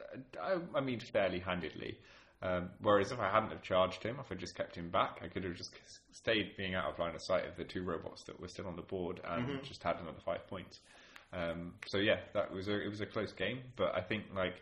[0.00, 1.98] uh, I, I mean, fairly handedly.
[2.40, 5.28] Um, whereas if I hadn't have charged him, if I just kept him back, I
[5.28, 5.70] could have just
[6.10, 8.74] stayed being out of line of sight of the two robots that were still on
[8.74, 10.80] the board and just had another five points.
[11.32, 14.56] Um, so yeah, that was a, it was a close game, but I think like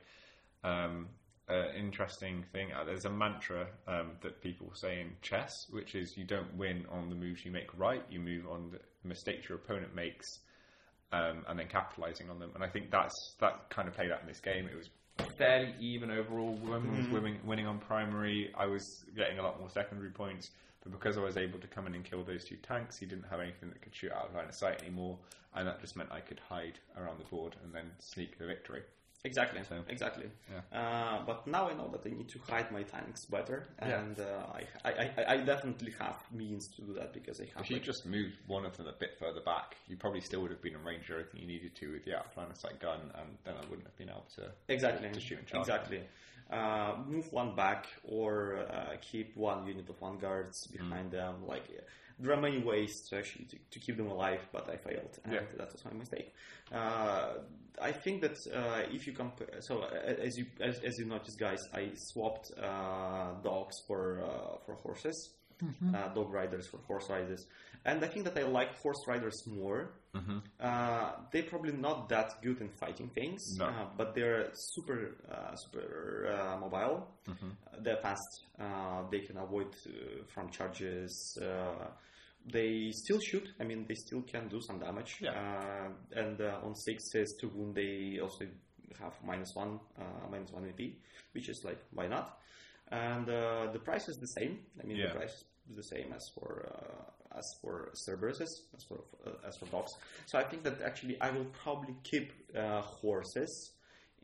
[0.62, 1.08] um,
[1.50, 2.68] uh, interesting thing.
[2.72, 6.86] Uh, there's a mantra um, that people say in chess, which is you don't win
[6.90, 8.02] on the moves you make right.
[8.10, 10.38] You move on the mistakes your opponent makes,
[11.12, 12.52] um, and then capitalizing on them.
[12.54, 14.68] And I think that's that kind of played out in this game.
[14.70, 14.88] It was
[15.36, 16.58] fairly even overall.
[16.62, 18.52] Roman was winning, winning on primary.
[18.56, 20.50] I was getting a lot more secondary points.
[20.82, 23.26] But because I was able to come in and kill those two tanks, he didn't
[23.30, 25.18] have anything that could shoot out of line of sight anymore,
[25.54, 28.82] and that just meant I could hide around the board and then sneak the victory.
[29.24, 29.60] Exactly.
[29.68, 30.30] So- exactly.
[30.50, 30.78] Yeah.
[30.80, 34.00] Uh, but now I know that I need to hide my tanks better, Yeah.
[34.00, 34.46] and uh,
[34.84, 37.64] I, I, I, definitely have means to do that because I have.
[37.64, 40.40] If you like- just moved one of them a bit further back, you probably still
[40.42, 42.50] would have been in range of everything you needed to with the out of line
[42.50, 45.10] of sight gun, and then I wouldn't have been able to Exactly.
[45.10, 45.60] to shoot and charge.
[45.68, 46.00] Exactly.
[46.50, 50.72] Uh, move one back or uh, keep one unit of vanguards Mm.
[50.78, 51.46] behind them.
[51.46, 51.68] Like
[52.20, 55.32] there are many ways to actually to, to keep them alive, but I failed, and
[55.34, 55.40] Yeah.
[55.58, 56.32] that was my mistake.
[56.72, 57.34] Uh,
[57.80, 59.86] I think that uh, if you compare, so uh,
[60.26, 65.18] as you as, as you noticed, guys, I swapped uh, dogs for uh, for horses.
[65.62, 65.94] Mm-hmm.
[65.94, 67.46] Uh, dog riders for horse riders,
[67.84, 69.90] and I think that I like horse riders more.
[70.14, 70.38] Mm-hmm.
[70.58, 73.66] Uh, they're probably not that good in fighting things, No.
[73.66, 77.06] uh, but they're super, uh, super uh, mobile.
[77.28, 77.48] Mm-hmm.
[77.50, 78.30] Uh, They're fast.
[78.58, 81.36] Uh, they can avoid uh, from charges.
[81.38, 81.88] Uh,
[82.46, 83.48] they still shoot.
[83.60, 85.16] I mean, they still can do some damage.
[85.20, 85.30] Yeah.
[85.32, 88.46] Uh, and uh, on sixes to wound, they also
[89.00, 90.80] have minus one, uh, minus one AP,
[91.32, 92.38] which is like why not?
[92.90, 94.58] And uh, the price is the same.
[94.82, 95.08] I mean, Yeah.
[95.12, 99.56] the price is the same as for uh, as for Cerberuses, as for uh, as
[99.56, 99.92] for dogs.
[100.26, 103.70] So I think that actually I will probably keep uh, horses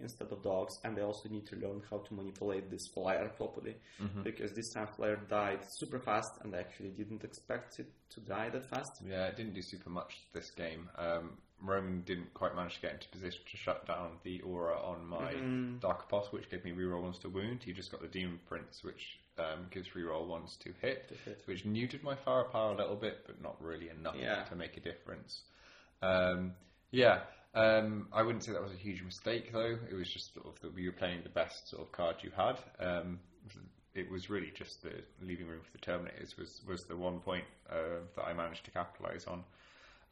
[0.00, 3.76] instead of dogs, and I also need to learn how to manipulate this flyer properly
[4.22, 8.50] because this time flyer died super fast, and I actually didn't expect it to die
[8.50, 9.02] that fast.
[9.08, 10.88] Yeah, it didn't do super much this game.
[10.98, 15.06] Um, Roman didn't quite manage to get into position to shut down the aura on
[15.06, 15.78] my Mm-hmm.
[15.78, 17.62] Dark Apostle, which gave me reroll ones to wound.
[17.64, 21.40] He just got the Demon Prince, which um, gives reroll ones to hit, hit.
[21.46, 24.44] which neutered my firepower a little bit, but not really enough Yeah.
[24.44, 25.40] to make a difference.
[26.02, 26.52] Um,
[26.90, 27.20] yeah,
[27.56, 29.78] um, I wouldn't say that was a huge mistake though.
[29.90, 32.30] It was just sort of that you were playing the best sort of card you
[32.36, 32.58] had.
[32.78, 33.18] Um,
[33.94, 34.92] it was really just the
[35.22, 38.70] leaving room for the Terminators was was the one point uh, that I managed to
[38.70, 39.42] capitalise on.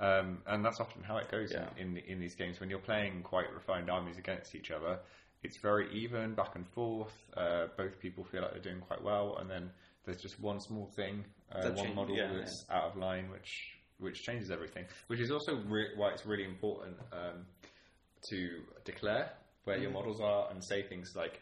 [0.00, 1.68] Um, and that's often how it goes Yeah.
[1.76, 4.98] in, in in these games when you're playing quite refined armies against each other.
[5.42, 7.12] It's very even, back and forth.
[7.36, 9.70] Uh, both people feel like they're doing quite well, and then
[10.06, 13.73] there's just one small thing, uh, one change- model yeah, that's out of line, which
[14.04, 14.84] which changes everything.
[15.08, 17.46] Which is also re- why it's really important um,
[18.30, 19.32] to declare
[19.64, 19.82] where Mm.
[19.82, 21.40] your models are and say things like,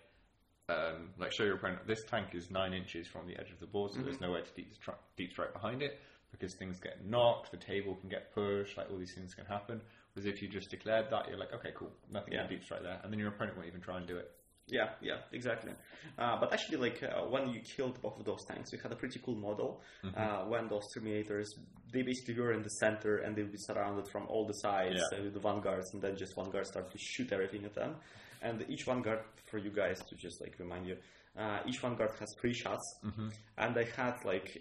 [0.69, 3.67] um, like show your opponent this tank is nine inches from the edge of the
[3.67, 4.25] board, so there's Mm-hmm.
[4.25, 5.99] nowhere to deep, stri- deep strike behind it
[6.31, 9.83] because things get knocked, the table can get pushed, like all these things can happen.
[10.15, 12.43] Whereas if you just declared that, you're like, okay, cool, nothing Yeah.
[12.43, 14.31] can deep strike there, and then your opponent won't even try and do it.
[14.69, 15.73] Yeah, yeah, exactly.
[16.19, 18.97] Uh, but actually, like uh, when you killed both of those tanks, you had a
[18.97, 19.83] pretty cool model.
[20.17, 21.47] Uh, when those Terminators
[21.93, 24.97] they basically were in the center and they would be surrounded from all the sides
[25.13, 25.19] Yeah.
[25.19, 27.97] uh, with the vanguards, and then just vanguard started to shoot everything at them.
[28.41, 29.21] And each vanguard,
[29.51, 30.97] for you guys to just like remind you,
[31.37, 33.29] uh, each vanguard has three shots, Mm-hmm.
[33.59, 34.57] and they had like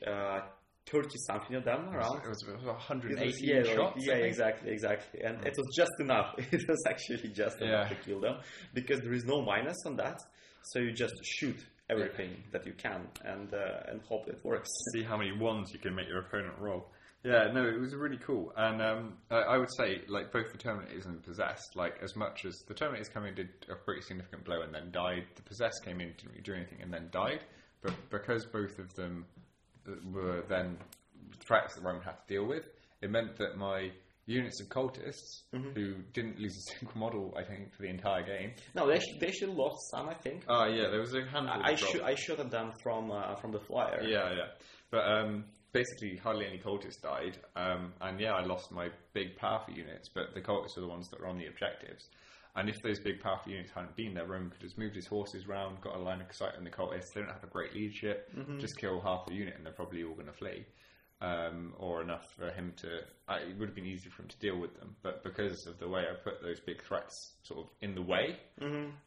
[0.88, 2.22] uh, thirty something of them around.
[2.24, 4.06] It was, it was It 180 was- yeah, shots.
[4.06, 6.34] yeah, exactly, exactly, and it was just enough.
[6.52, 7.96] It was actually just enough Yeah.
[7.98, 8.36] to kill them
[8.74, 10.18] because there is no minus on that,
[10.64, 11.58] so you just shoot
[11.90, 14.70] everything that you can and uh, and hope it works.
[14.94, 16.90] see how many ones you can make your opponent roll.
[17.24, 20.58] Yeah, no, it was really cool, and um, I, I would say like both the
[20.58, 24.02] Terminators and the Possessed, like as much as the Terminators came in did a pretty
[24.02, 27.10] significant blow and then died, the Possessed came in didn't really do anything and then
[27.12, 27.44] died,
[27.84, 29.26] but because both of them
[30.12, 30.78] were then
[31.40, 32.66] threats that Rome had to deal with,
[33.02, 33.92] it meant that my
[34.26, 38.54] units of cultists who didn't lose a single model, I think, for the entire game.
[38.76, 40.44] No, they sh- they should lost some, I think.
[40.48, 41.62] Oh yeah, there was a handful.
[41.62, 41.96] I, I, drops.
[42.04, 44.02] I shot at them from uh, from the flyer.
[44.04, 44.48] Yeah, yeah.
[44.92, 47.38] But um, basically, hardly any cultists died.
[47.56, 51.10] Um, and yeah, I lost my big powerful units, but the cultists are the ones
[51.10, 52.08] that were on the objectives.
[52.56, 55.08] And if those big powerful units hadn't been there, Rome could have just moved his
[55.08, 57.14] horses round, got a line of sight on the cultists.
[57.14, 58.30] They don't have a great leadership.
[58.38, 58.60] Mm-hmm.
[58.60, 60.66] Just kill half the unit, and they're probably all going to flee.
[61.22, 63.02] Um, or enough for him to.
[63.30, 65.78] Uh, it would have been easy for him to deal with them, but because of
[65.80, 68.36] the way I put those big threats sort of in the way,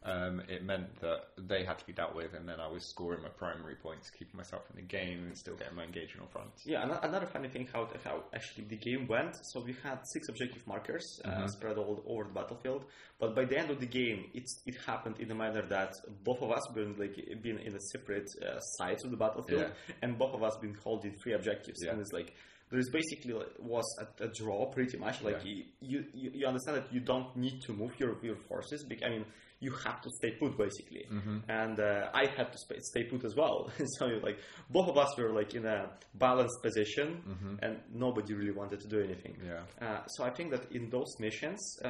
[0.05, 3.22] um, it meant that they had to be dealt with, and then I was scoring
[3.22, 6.62] my primary points, keeping myself in the game, and still getting my engagement fronts.
[6.64, 9.35] Yeah, ano- another funny thing how how actually the game went.
[9.53, 12.85] So we had six objective markers uh, spread all over the battlefield,
[13.18, 16.40] but by the end of the game, it's it happened in a manner that both
[16.42, 19.94] of us been like been in a separate uh, sides of the battlefield, Yeah.
[20.03, 21.92] and both of us been holding three objectives, Yeah.
[22.05, 22.35] It's like.
[22.71, 25.62] There's basically like, was a, a draw pretty much like Yeah.
[25.81, 29.11] you, you you understand that you don't need to move your your forces because I
[29.11, 29.27] mean
[29.61, 31.38] you have to stay put basically Mm-hmm.
[31.61, 34.38] and uh, I had to stay, stay put as well so like
[34.71, 38.99] both of us were like in a balanced position and nobody really wanted to do
[39.09, 39.53] anything Mm-hmm.
[39.83, 39.87] Yeah.
[39.87, 41.88] uh, so I think that in those missions uh,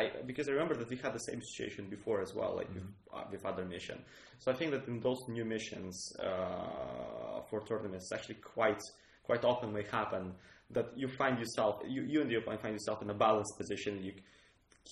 [0.00, 2.88] I because I remember that we had the same situation before as well like with,
[3.14, 3.98] uh, with other mission
[4.40, 8.82] so I think that in those new missions uh, for tournaments it's actually quite
[9.22, 10.32] quite often may happen
[10.70, 14.02] that you find yourself you, you and the opponent find yourself in a balanced position
[14.02, 14.12] you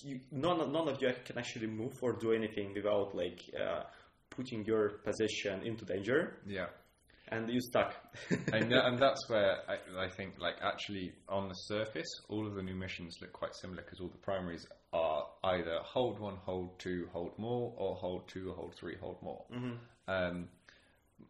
[0.03, 3.83] you, none, of- none of you can actually move or do anything without like uh,
[4.29, 6.67] putting your position into danger Yeah.
[7.27, 7.93] and you're stuck
[8.53, 12.63] and, and that's where I, I think, like, actually on the surface, all of the
[12.63, 17.07] new missions look quite similar because all the primaries are either hold one, hold two,
[17.11, 19.43] hold more, or hold two, hold three, hold more.
[20.07, 20.47] Um,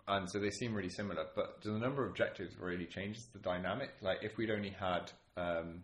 [0.07, 3.91] and so they seem really similar, but the number of objectives really changes the dynamic.
[4.01, 5.83] Like, if we'd only had, um,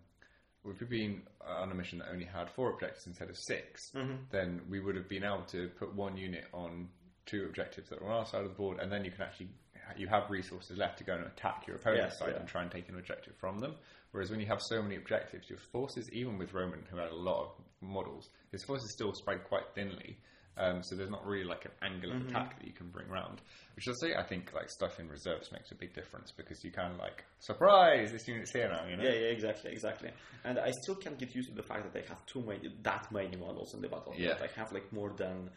[0.65, 3.91] if we'd been on a mission that only had four objectives instead of 6
[4.31, 6.89] then we would have been able to put one unit on
[7.25, 9.49] two objectives that were on our side of the board, and then you can actually
[9.95, 12.39] you have resources left to go and attack your opponent's Yes, side yeah.
[12.39, 13.73] and try and take an objective from them.
[14.11, 17.15] Whereas when you have so many objectives, your forces, even with Roman, who had a
[17.15, 20.17] lot of models, his forces still spread quite thinly.
[20.57, 22.21] Um, so there's not really like an angle Mm-hmm.
[22.21, 23.41] of attack that you can bring round.
[23.75, 26.71] Which I say, I think like stuff in reserves makes a big difference because you
[26.71, 28.85] can like surprise this unit's here now.
[28.89, 29.03] You know?
[29.03, 30.09] yeah yeah exactly exactly
[30.43, 33.11] and I still can't get used to the fact that I have too many that
[33.11, 34.35] many models in the battlefield Yeah.
[34.41, 35.49] I have like more than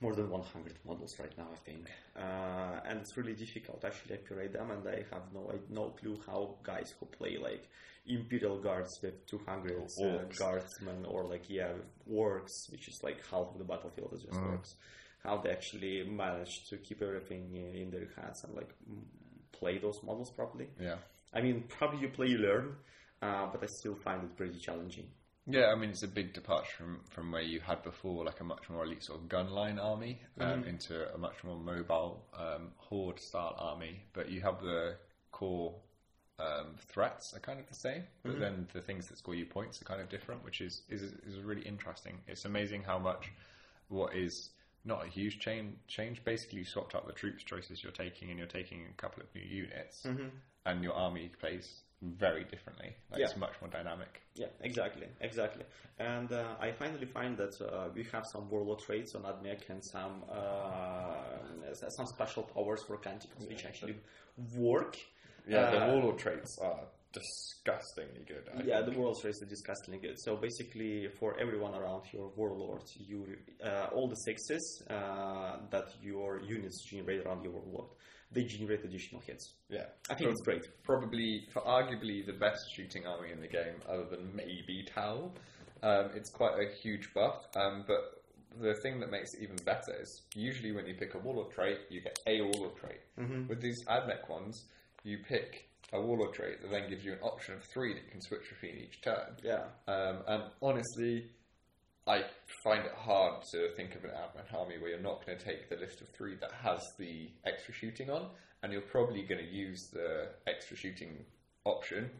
[0.00, 4.14] more than 100 models right now I think uh, and it's really difficult actually to
[4.14, 7.68] actually accurate them and I have no I, no clue how guys who play like
[8.06, 11.72] Imperial Guards with 200 uh, guardsmen or like yeah
[12.06, 14.58] works, which is like half of the battlefield is just Mm.
[14.58, 14.74] orcs
[15.22, 18.70] how they actually manage to keep everything in, in their hands and like
[19.52, 20.96] play those models properly Yeah.
[21.32, 22.74] I mean, probably you play, you learn,
[23.22, 25.08] uh, but I still find it pretty challenging.
[25.46, 28.44] Yeah, I mean it's a big departure from, from where you had before, like a
[28.44, 33.18] much more elite sort of gunline army, um, into a much more mobile um, horde
[33.18, 34.02] style army.
[34.12, 34.96] But you have the
[35.32, 35.74] core
[36.38, 39.80] um, threats are kind of the same, but then the things that score you points
[39.82, 42.18] are kind of different, which is, is is really interesting.
[42.28, 43.30] It's amazing how much
[43.88, 44.50] what is
[44.84, 45.74] not a huge change.
[45.88, 49.22] Change basically you swapped out the troops choices you're taking, and you're taking a couple
[49.22, 50.04] of new units,
[50.64, 52.94] and your army plays very differently.
[53.10, 54.22] Like It's much more dynamic.
[54.34, 55.64] Yeah, exactly, exactly.
[55.98, 59.84] And uh, I finally find that uh, we have some warlord traits on Admech and
[59.84, 63.96] some uh, some special powers for Canticles which actually
[64.56, 64.96] work.
[65.48, 66.80] Yeah, the Uh, warlord traits are
[67.12, 68.48] disgustingly good.
[68.54, 68.92] I yeah, think.
[68.94, 70.16] the warlord traits are disgustingly good.
[70.20, 76.40] So basically, for everyone around your warlord, you uh, all the sixes uh, that your
[76.42, 77.90] units generate around your warlord,
[78.32, 79.54] they generate additional hits.
[79.68, 79.86] yeah.
[80.08, 80.62] I think it's great.
[80.84, 85.32] Probably, for arguably the best shooting army in the game, other than maybe Tau.
[85.82, 88.22] Um, it's quite a huge buff, um, but
[88.60, 91.78] the thing that makes it even better is usually when you pick a warlord trait,
[91.88, 93.00] you get a warlord trait.
[93.48, 94.64] With these Admech ones,
[95.04, 98.10] you pick a warlord trait that then gives you an option of three that you
[98.10, 99.36] can switch between each turn.
[99.42, 99.64] Yeah.
[99.88, 101.30] Um, and honestly,
[102.06, 102.24] I
[102.62, 104.10] find it hard to think of an
[104.56, 107.74] army where you're not going to take the list of three that has the extra
[107.74, 108.26] shooting on,
[108.62, 111.24] and you're probably going to use the extra shooting
[111.64, 112.10] option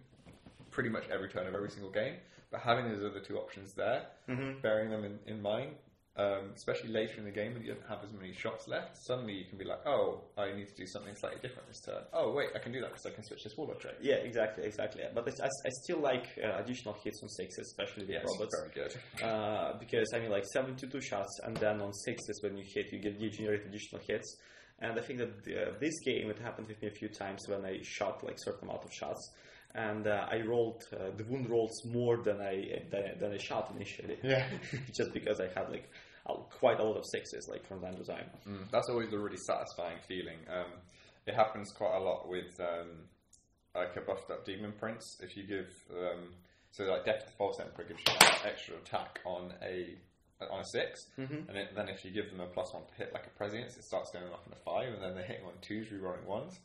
[0.71, 2.15] pretty much every turn of every single game.
[2.51, 4.61] But having those other two options there, mm-hmm.
[4.61, 5.73] bearing them in, in mind,
[6.17, 9.33] um, especially later in the game when you don't have as many shots left, suddenly
[9.35, 12.03] you can be like, oh, I need to do something slightly different this turn.
[12.13, 13.95] Oh, wait, I can do that because I can switch this warlord trait.
[14.03, 15.03] Yeah, exactly, exactly.
[15.15, 18.57] But I, I still like uh, additional hits on sixes, especially with Yes, robots.
[18.61, 19.25] very good.
[19.25, 22.99] Uh, because I mean, like 72 shots, and then on sixes, when you hit, you
[22.99, 24.37] get you generate additional hits.
[24.83, 27.65] And I think that uh, this game, it happened with me a few times when
[27.65, 29.31] I shot like certain amount of shots,
[29.75, 33.73] and uh, I rolled uh, the wound rolls more than I than, than I shot
[33.75, 34.19] initially.
[34.23, 34.47] Yeah.
[34.93, 35.91] just because I had like
[36.27, 38.31] a, quite a lot of sixes, like from time to time.
[38.49, 40.39] Mm, that's always a really satisfying feeling.
[40.53, 40.73] Um,
[41.27, 43.09] it happens quite a lot with um,
[43.75, 45.19] like a buffed up demon prince.
[45.21, 46.35] If you give um,
[46.73, 49.97] so like death to false emperor gives you an extra attack on a
[50.51, 51.07] on a 6
[51.49, 53.77] and it, then if you give them a plus one to hit like a prescience,
[53.77, 56.59] it starts going off on a five, and then they're hitting on twos, rerolling ones.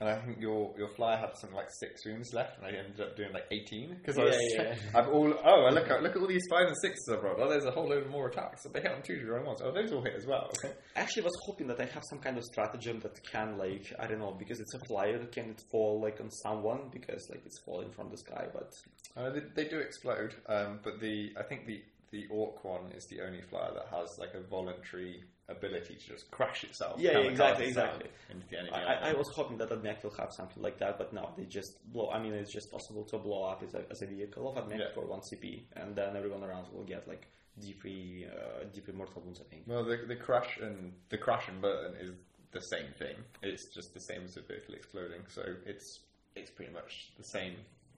[0.00, 3.00] And I think your your flyer had something like six rooms left, and I ended
[3.00, 4.36] up doing like eighteen because I was.
[4.54, 4.74] Yeah, yeah.
[4.94, 7.38] I've all oh I look at look at all these five and sixes I've rolled.
[7.40, 8.62] Oh, there's a whole load more attacks.
[8.62, 9.60] So they hit on twos, rerolling ones.
[9.60, 10.48] Oh, those all hit as well.
[10.64, 14.06] I actually was hoping that I have some kind of stratagem that can like I
[14.06, 17.58] don't know because it's a flyer can it fall like on someone because like it's
[17.64, 18.70] falling from the sky but
[19.16, 23.06] Uh, they, they do explode, um, but the I think the the orc one is
[23.06, 27.00] the only flyer that has like a voluntary ability to just crash itself.
[27.00, 28.06] Yeah, exactly, exactly.
[28.30, 29.10] Into the enemy I.
[29.10, 32.10] I was hoping that Admech will have something like that but no they just blow
[32.10, 34.78] I mean it's just possible to blow up as a, as a vehicle of Admech
[34.78, 34.92] Yeah.
[34.94, 37.26] for one CP and then everyone around will get like
[37.60, 39.62] D3 uh, D3 mortal wounds I think.
[39.66, 42.10] well, the the crash and the crash and burn is
[42.52, 43.16] the same thing.
[43.42, 46.00] It's just the same as a vehicle exploding, so it's
[46.36, 47.54] it's pretty much the same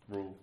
[0.08, 0.36] rule.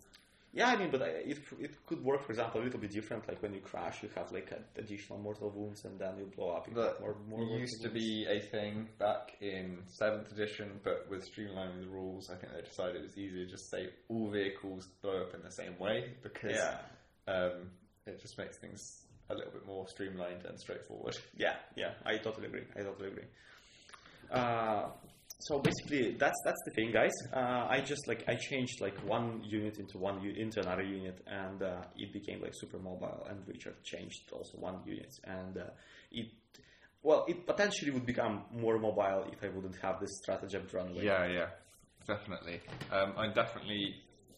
[0.54, 3.28] Yeah, I mean, but it, it could work, for example, a little bit different.
[3.28, 6.50] Like when you crash, you have like a- additional mortal wounds, and then you blow
[6.52, 6.68] up.
[6.68, 8.04] You That more, more used to wounds.
[8.04, 12.62] be a thing back in seventh edition, but with streamlining the rules, I think they
[12.62, 16.14] decided it was easier to just say all vehicles blow up in the same way
[16.24, 16.78] because Yeah.
[17.28, 17.70] um,
[18.08, 21.18] it just makes things a little bit more streamlined and straightforward.
[21.38, 22.64] Yeah, yeah, I totally agree.
[22.76, 23.26] I totally agree.
[24.32, 24.88] Uh,
[25.40, 27.12] so basically, that's that's the thing, guys.
[27.32, 31.62] Uh, I just like I changed like one unit into one into another unit, and
[31.62, 33.28] uh, it became like super mobile.
[33.30, 35.70] And Richard changed also one unit, and uh,
[36.12, 36.28] it
[37.04, 40.88] well, it potentially would become more mobile if I wouldn't have this stratagem to run
[40.90, 41.04] away.
[41.04, 41.48] Yeah, yeah,
[42.08, 42.60] definitely.
[42.92, 43.96] Um, I'm definitely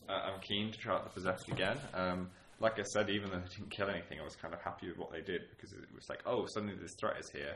[0.09, 1.77] uh, I'm keen to try out the possessed again.
[1.93, 4.89] Um, like I said, even though they didn't kill anything, I was kind of happy
[4.89, 7.55] with what they did because it was like, oh, suddenly this threat is here,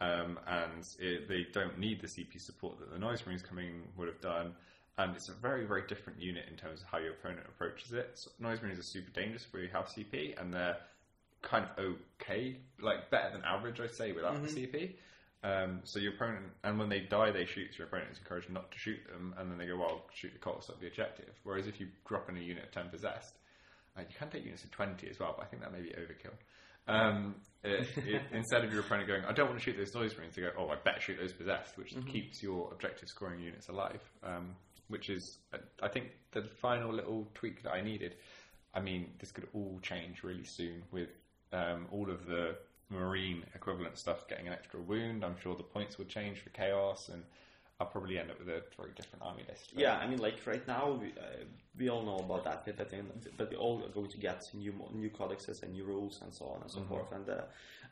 [0.00, 4.08] um, and it, they don't need the CP support that the Noise Marines coming would
[4.08, 4.54] have done.
[4.98, 8.10] And it's a very, very different unit in terms of how your opponent approaches it.
[8.14, 10.76] So Noise Marines are super dangerous where you have CP, and they're
[11.42, 14.92] kind of okay, like better than average, I'd say, without the CP.
[15.42, 17.68] Um, so your opponent, and when they die, they shoot.
[17.72, 20.32] So your opponent is encouraged not to shoot them, and then they go, "Well, shoot
[20.34, 23.34] the cultists at the objective." Whereas if you drop in a unit of ten possessed,
[23.96, 25.90] uh, you can take units of twenty as well, but I think that may be
[25.90, 26.34] overkill.
[26.88, 30.16] Um, it, it, instead of your opponent going, "I don't want to shoot those noise
[30.16, 33.68] marines," they go, "Oh, I better shoot those possessed," which keeps your objective scoring units
[33.68, 34.00] alive.
[34.22, 34.56] Um,
[34.90, 38.16] which is, uh, I think, the final little tweak that I needed.
[38.74, 41.08] I mean, this could all change really soon with
[41.52, 42.56] um, all of the
[42.90, 45.24] marine equivalent stuff getting an extra wound.
[45.24, 47.22] I'm sure the points would change for chaos, and
[47.80, 49.70] I'll probably end up with a very different army list.
[49.74, 51.44] Yeah, I mean, like right now, we, uh,
[51.78, 54.74] we all know about that, that, that, that we all are going to get new
[54.92, 57.10] new codexes and new rules and so on and so forth.
[57.12, 57.42] And uh,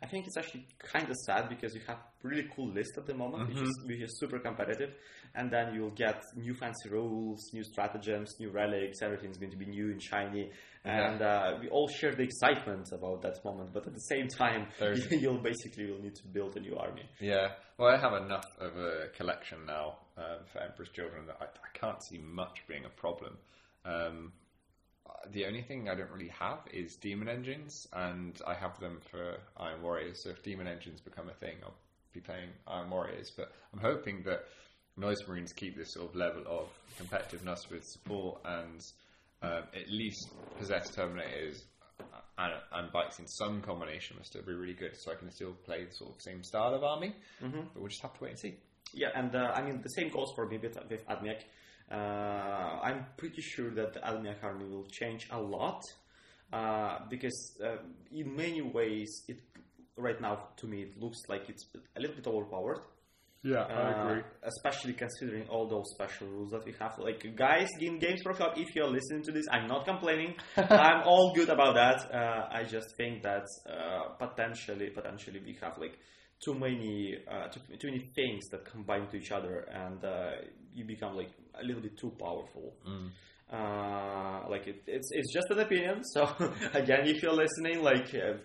[0.03, 3.15] I think it's actually kind of sad because you have really cool list at the
[3.15, 4.95] moment, which is which is super competitive,
[5.35, 9.03] and then you'll get new fancy rules, new stratagems, new relics.
[9.03, 10.51] Everything's going to be new and shiny,
[10.85, 13.73] and uh, we all share the excitement about that moment.
[13.73, 17.03] But at the same time, There's- you'll basically will need to build a new army.
[17.21, 21.45] Yeah, well, I have enough of a collection now um, for Emperor's Children that I,
[21.47, 23.37] I can't see much being a problem.
[23.85, 24.48] Um, uh,
[25.33, 29.39] the only thing I don't really have is demon engines, and I have them for
[29.57, 30.23] Iron Warriors.
[30.23, 31.75] So if demon engines become a thing, I'll
[32.13, 33.31] be playing Iron Warriors.
[33.37, 34.45] But I'm hoping that
[34.97, 36.69] Noise Marines keep this sort of level of
[37.01, 38.81] competitiveness with support and
[39.43, 40.29] um, at least
[40.59, 41.63] possess Terminators
[42.39, 45.53] and, and bikes in some combination must still be really good, so I can still
[45.65, 47.15] play the sort of same style of army.
[47.43, 47.61] Mm-hmm.
[47.73, 48.55] But we'll just have to wait and see.
[48.95, 51.05] Yeah, and uh, I mean the same goes for me with, with.
[51.91, 51.95] Uh,
[52.83, 55.83] I'm pretty sure that the Admech will change a lot
[56.53, 57.77] uh, because uh,
[58.13, 59.41] in many ways, it
[59.97, 61.65] right now to me it looks like it's
[61.97, 62.81] a little bit overpowered.
[63.45, 66.99] Yeah, Uh, especially considering all those special rules that we have.
[66.99, 70.35] Like, guys in Games Pro Club, if you're listening to this, I'm not complaining.
[70.57, 72.13] I'm all good about that.
[72.13, 75.99] Uh, I just think that uh, potentially, potentially, we have like
[76.45, 80.31] too many, uh, too, too many things that combine to each other, and uh,
[80.75, 81.31] you become like
[81.61, 82.75] a little bit too powerful.
[83.51, 86.05] Uh, like it, it's it's just an opinion.
[86.05, 86.23] So
[86.75, 88.15] again, if you're listening, like.
[88.15, 88.39] Uh,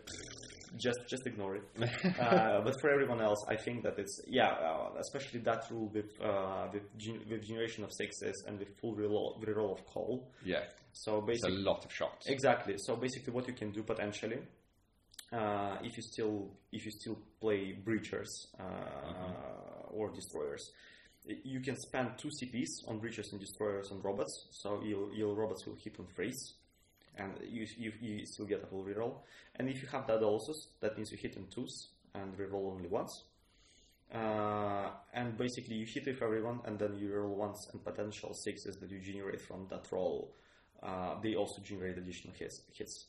[0.76, 1.64] just just ignore it.
[2.20, 6.20] uh, but for everyone else, I think that it's yeah, uh, especially that rule with
[6.20, 10.32] uh, with, gen- with generation of sixes and with full reroll, reroll of call.
[10.43, 12.26] Yeah, So it's a lot of shots.
[12.26, 12.74] exactly.
[12.78, 14.39] So basically, what you can do potentially,
[15.32, 20.72] uh, if you still if you still play breachers uh, or destroyers.
[21.26, 25.65] You can spend two CPs on breachers and destroyers and robots, so your, your robots
[25.65, 26.55] will hit on freeze,
[27.17, 29.21] and you, you, you still get a full reroll.
[29.55, 30.51] And if you have that also,
[30.82, 33.24] that means you hit on twos and reroll only once.
[34.13, 38.76] Uh, and basically, you hit with everyone, and then you roll once, and potential sixes
[38.76, 40.36] that you generate from that roll,
[40.84, 42.61] uh, they also generate additional hits.
[42.74, 43.07] hits.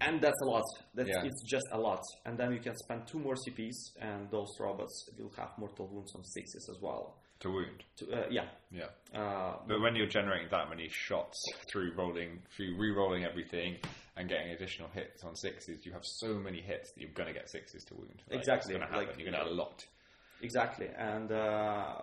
[0.00, 0.64] And that's a lot.
[0.94, 1.24] That's, Yeah.
[1.24, 2.02] It's just a lot.
[2.24, 6.14] And then you can spend two more CPs, and those robots will have mortal wounds
[6.14, 7.18] on sixes as well.
[7.44, 7.84] To wound.
[7.98, 8.46] To, uh, yeah.
[8.70, 8.86] Yeah.
[9.14, 11.36] Uh, But when you're generating that many shots
[11.70, 13.76] through rolling, through re-rolling everything
[14.16, 17.34] and getting additional hits on sixes, you have so many hits that you're going to
[17.34, 18.22] get sixes to wound.
[18.30, 19.08] Like, Exactly, It's going to happen.
[19.08, 19.84] like- you're going to have a lot.
[20.40, 21.94] Exactly, and uh,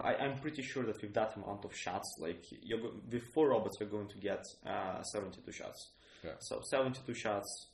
[0.00, 3.50] I, I'm pretty sure that with that amount of shots, like you're go- with four
[3.50, 5.90] robots, you're going to get uh, 72 shots.
[6.24, 6.32] Yeah.
[6.38, 7.66] So 72 shots.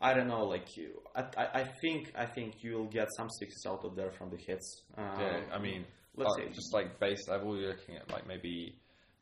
[0.00, 1.00] I don't know, like you.
[1.14, 4.36] I, I, I think I think you'll get some sixes out of there from the
[4.36, 4.82] hits.
[4.96, 5.84] Um, Yeah, I mean,
[6.16, 8.74] let's uh, say- just like base level, you're looking at like maybe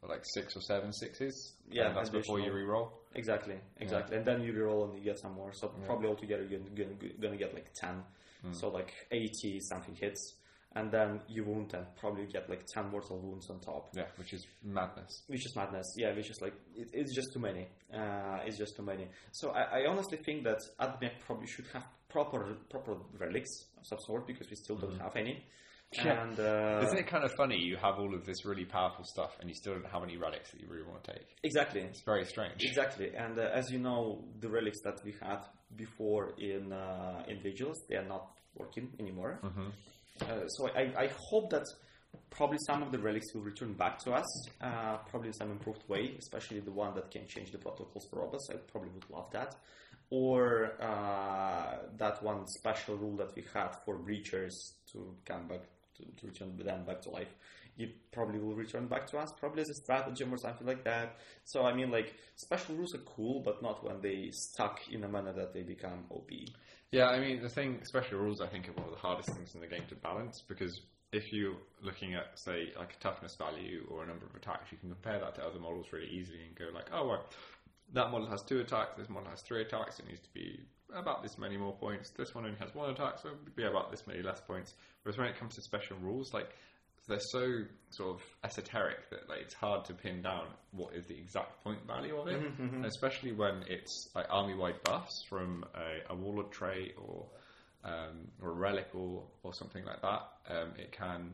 [0.03, 1.55] like six or seven sixes.
[1.71, 2.93] Yeah, that's before you re-roll.
[3.15, 5.53] Exactly, exactly, and then you reroll and you get some more.
[5.53, 8.03] So probably altogether you're gonna, gonna, gonna get like 10.
[8.43, 8.53] Hmm.
[8.53, 10.35] So like 80 something hits,
[10.77, 13.89] and then you wound and probably get like 10 mortal wounds on top.
[13.95, 15.23] Yeah, which is madness.
[15.27, 15.87] which is madness.
[15.97, 17.67] Yeah, which is like it, it's just too many.
[17.93, 19.07] Uh, it's just too many.
[19.33, 23.99] So I, I honestly think that AdMech probably should have proper proper relics of some
[24.07, 25.45] sort because we still don't have any.
[25.93, 26.23] Yeah.
[26.25, 27.57] And uh, Isn't it kind of funny?
[27.59, 30.51] You have all of this really powerful stuff, and you still don't have any relics
[30.51, 31.27] that you really want to take.
[31.45, 32.57] exactly, It's very strange.
[32.59, 33.15] exactly.
[33.15, 35.41] And uh, as you know, the relics that we had
[35.77, 39.39] before in uh, in Vigilus, they are not working anymore.
[40.23, 41.65] Uh, so I, I hope that
[42.31, 45.89] probably some of the relics will return back to us, uh, probably in some improved
[45.89, 48.49] way, especially the one that can change the protocols for robots.
[48.51, 49.57] I probably would love that.
[50.11, 54.53] Or uh, that one special rule that we had for breachers
[54.93, 55.63] to come back,
[55.97, 57.35] to, to return them back to life.
[57.79, 61.19] It probably will return back to us, probably as a stratagem or something like that.
[61.45, 65.09] So, I mean, like, special rules are cool, but not when they stuck in a
[65.09, 66.31] manner that they become OP.
[66.97, 69.55] Yeah, I mean, the thing, special rules, I think, are one of the hardest things
[69.55, 70.81] in the game to balance because
[71.13, 74.79] if you're looking at, say, like a toughness value or a number of attacks, you
[74.79, 77.27] can compare that to other models really easily and go like, oh, well,
[77.93, 80.59] that model has two attacks, this model has three attacks, it needs to be
[80.95, 82.09] about this many more points.
[82.17, 84.73] This one only has one attack, so it would be about this many less points.
[85.03, 86.49] Whereas when it comes to special rules, like
[87.09, 91.15] they're so sort of esoteric that like it's hard to pin down what is the
[91.17, 96.17] exact point value of it, Mm-hmm, especially when it's like army-wide buffs from a, a
[96.17, 97.27] warlord trait or
[97.85, 100.23] um, or a relic or, or something like that.
[100.51, 101.33] Um, it can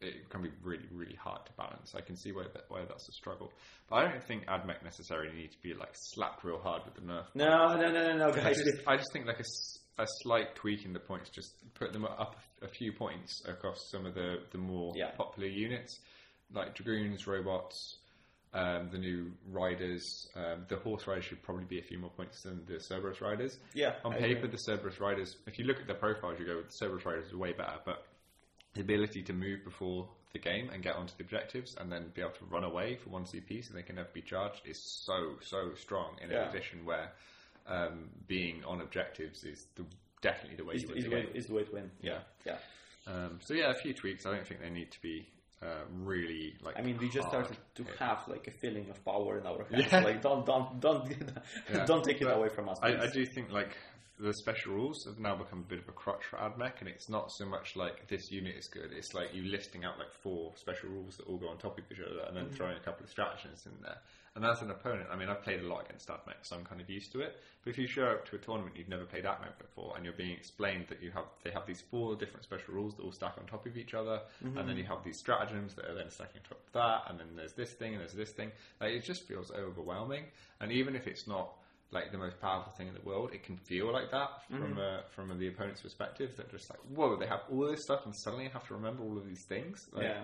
[0.00, 1.94] it can be really really hard to balance.
[1.96, 3.50] I can see why that, why that's a struggle,
[3.88, 7.00] but I don't think AdMech necessarily need to be like slapped real hard with the
[7.00, 7.24] nerf.
[7.34, 9.44] No, no, no, no, no, I just, I just think like a,
[9.98, 14.04] a slight tweak in the points, just put them up a few points across some
[14.06, 15.10] of the, the more Yeah.
[15.12, 16.00] popular units,
[16.52, 17.98] like dragoons, robots,
[18.52, 20.28] um, the new riders.
[20.34, 23.58] Um, the horse riders should probably be a few more points than the Cerberus riders.
[23.74, 24.50] Yeah, On I paper, agree.
[24.50, 27.38] the Cerberus riders, if you look at their profiles, you go, the Cerberus riders are
[27.38, 28.06] way better, but
[28.74, 32.20] the ability to move before the game and get onto the objectives and then be
[32.20, 35.36] able to run away for one CP so they can never be charged is so,
[35.42, 36.42] so strong in Yeah.
[36.42, 37.12] a position where
[37.68, 39.84] um, being on objectives is the,
[40.22, 41.90] definitely the way is, you win is, the way, is the way to win.
[42.00, 42.18] Yeah.
[42.44, 42.56] Yeah.
[43.06, 44.26] Um, so yeah, a few tweaks.
[44.26, 45.26] I don't think they need to be
[45.62, 46.78] uh, really like.
[46.78, 47.96] I mean, we just started to hit.
[47.98, 49.86] have like a feeling of power in our hands.
[49.90, 50.00] Yeah.
[50.00, 51.08] Like, don't, don't, don't,
[51.72, 51.84] Yeah.
[51.86, 52.78] don't take it away from us.
[52.82, 52.96] I.
[52.96, 53.76] I do think like
[54.18, 57.08] the special rules have now become a bit of a crutch for AdMech, and it's
[57.08, 58.90] not so much like this unit is good.
[58.92, 61.84] It's like you listing out like four special rules that all go on top of
[61.90, 63.98] each other, and then throwing a couple of stratagems in there.
[64.36, 66.80] And as an opponent, I mean, I've played a lot against AdMech, so I'm kind
[66.80, 67.40] of used to it.
[67.64, 70.14] But if you show up to a tournament you've never played AdMech before, and you're
[70.14, 73.34] being explained that you have they have these four different special rules that all stack
[73.38, 76.42] on top of each other, and then you have these stratagems that are then stacking
[76.44, 78.52] on top of that, and then there's this thing and there's this thing.
[78.80, 80.24] Like, it just feels overwhelming.
[80.60, 81.54] And even if it's not
[81.92, 83.30] like the most powerful thing in the world.
[83.32, 84.58] It can feel like that Mm-hmm.
[84.62, 86.36] from uh, from the opponent's perspective.
[86.36, 89.02] That just like whoa, they have all this stuff and suddenly I have to remember
[89.02, 89.86] all of these things.
[89.92, 90.22] Like, yeah.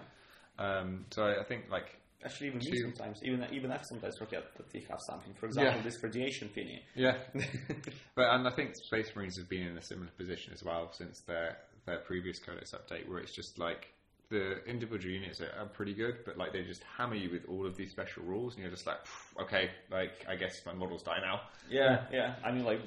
[0.58, 4.44] Um, so I, I think like Actually, even me sometimes, even even I sometimes forget
[4.56, 5.34] that they have something.
[5.34, 5.82] For example, Yeah.
[5.82, 6.80] this radiation thingy.
[6.94, 7.16] Yeah,
[8.14, 11.20] but and I think Space Marines have been in a similar position as well since
[11.22, 13.88] their their previous Codex update, where it's just like
[14.30, 17.66] the individual units are, are pretty good, but like they just hammer you with all
[17.66, 18.98] of these special rules, and you're just like,
[19.40, 21.40] okay, like I guess my models die now.
[21.68, 22.36] Yeah, yeah.
[22.44, 22.80] I mean, like,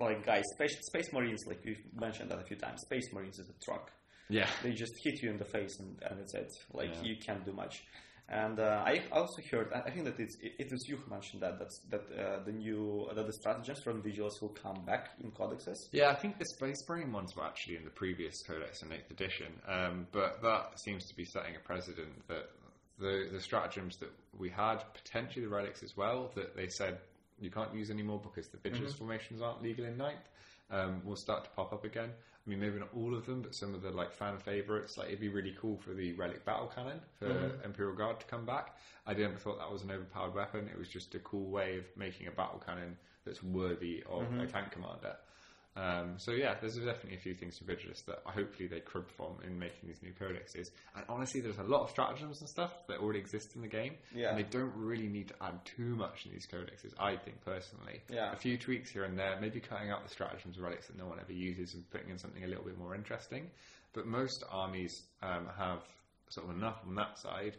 [0.00, 2.80] like guys, space, space marines, like we've mentioned that a few times.
[2.80, 3.92] Space marines is a truck.
[4.30, 6.50] Yeah, They just hit you in the face, and, and that's it.
[6.74, 7.02] Like Yeah.
[7.02, 7.82] you can't do much.
[8.30, 11.40] And uh, I also heard, I think that it's, it, it was you who mentioned
[11.40, 15.30] that that's, that uh, the new that the stratagems from Vigilus will come back in
[15.30, 15.88] codexes.
[15.92, 16.10] yeah.
[16.10, 19.46] I think the Space Marine ones were actually in the previous Codex in eighth edition,
[19.66, 22.50] um, but that seems to be setting a precedent that
[22.98, 26.98] the the stratagems that we had, potentially the relics as well, that they said
[27.40, 30.28] you can't use anymore because the Vigilus formations aren't legal in ninth,
[30.70, 32.10] um, will start to pop up again.
[32.48, 34.96] I mean, maybe not all of them, but some of the like fan favorites.
[34.96, 37.62] Like it'd be really cool for the relic battle cannon for mm-hmm.
[37.62, 38.78] Imperial Guard to come back.
[39.06, 40.66] I never thought that was an overpowered weapon.
[40.72, 42.96] It was just a cool way of making a battle cannon
[43.26, 44.46] that's worthy of a mm-hmm.
[44.46, 45.16] tank commander.
[45.76, 49.36] Um, so yeah, there's definitely a few things to Vigilus that hopefully they crib from
[49.46, 50.70] in making these new codexes.
[50.96, 53.94] And honestly, there's a lot of stratagems and stuff that already exist in the game,
[54.12, 54.30] Yeah.
[54.30, 56.92] and they don't really need to add too much in these codexes.
[56.98, 58.32] I think personally, Yeah.
[58.32, 61.06] a few tweaks here and there, maybe cutting out the stratagems and relics that no
[61.06, 63.48] one ever uses and putting in something a little bit more interesting.
[63.92, 65.82] But most armies um, have
[66.28, 67.56] sort of enough on that side.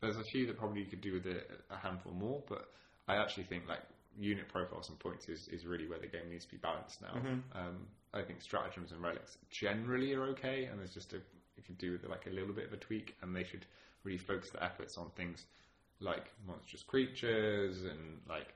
[0.00, 2.72] There's a few that probably you could do with a, a handful more, but
[3.06, 3.82] I actually think like
[4.18, 7.14] unit profiles and points is, is really where the game needs to be balanced now.
[7.54, 11.16] Um, I think stratagems and relics generally are okay, and there's just a
[11.56, 13.64] you could do with like a little bit of a tweak, and they should
[14.02, 15.44] really focus their efforts on things
[16.00, 18.54] like monstrous creatures and like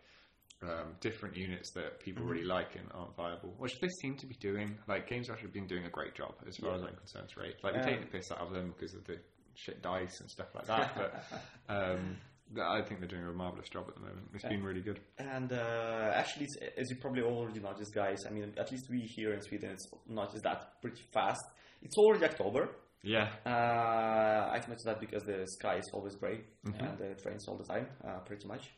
[0.62, 4.34] um, different units that people really like and aren't viable, which they seem to be
[4.40, 4.76] doing.
[4.88, 7.54] Like Games Rush have been doing a great job as far as I'm concerned, right?
[7.62, 9.18] Like we take Um, the piss out of them because of the
[9.54, 11.24] shit dice and stuff like that, but
[11.68, 12.16] um,
[12.60, 14.28] I think they're doing a marvelous job at the moment.
[14.34, 15.00] It's been really good.
[15.18, 16.46] And uh, actually,
[16.78, 19.86] as you probably already noticed, guys, I mean, at least we here in Sweden, it's
[20.08, 21.42] noticed that pretty fast.
[21.82, 22.70] It's already October.
[23.02, 27.56] Yeah, Uh, I've noticed that because the sky is always gray and it rains all
[27.56, 28.70] the time, uh, pretty much.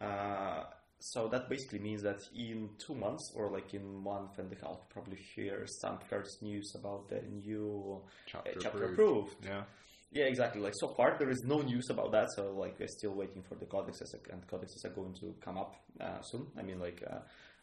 [0.00, 0.64] Uh,
[1.00, 4.56] so that basically means that in two months or like in a month and a
[4.66, 9.34] half, you probably hear some first news about the new chapter, uh, chapter approved.
[9.34, 9.36] approved.
[9.44, 9.62] Yeah.
[10.10, 10.60] Yeah, exactly.
[10.60, 12.28] Like so far, there is no news about that.
[12.34, 15.74] So like we're still waiting for the codexes, and codexes are going to come up
[16.00, 16.46] uh, soon.
[16.58, 17.18] I mean, like uh,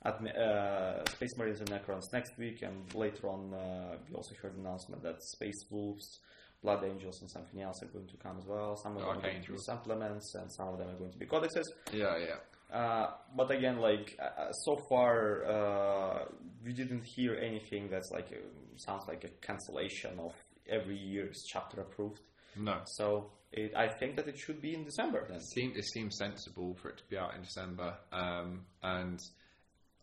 [0.05, 4.53] at, uh, Space Marines and Necrons next week, and later on, uh, we also heard
[4.53, 6.19] an announcement that Space Wolves,
[6.61, 8.77] Blood Angels, and something else are going to come as well.
[8.77, 11.17] Some of them are going to be supplements, and some of them are going to
[11.17, 11.65] be codexes.
[11.91, 12.35] Yeah, yeah.
[12.75, 16.25] Uh, but again, like uh, so far, uh,
[16.63, 18.37] we didn't hear anything that's like uh,
[18.77, 20.33] sounds like a cancellation of
[20.69, 22.21] every year's chapter approved.
[22.57, 22.81] No.
[22.85, 25.37] So it, I think that it should be in December then.
[25.37, 29.19] It seems, it seems sensible for it to be out in December, um, and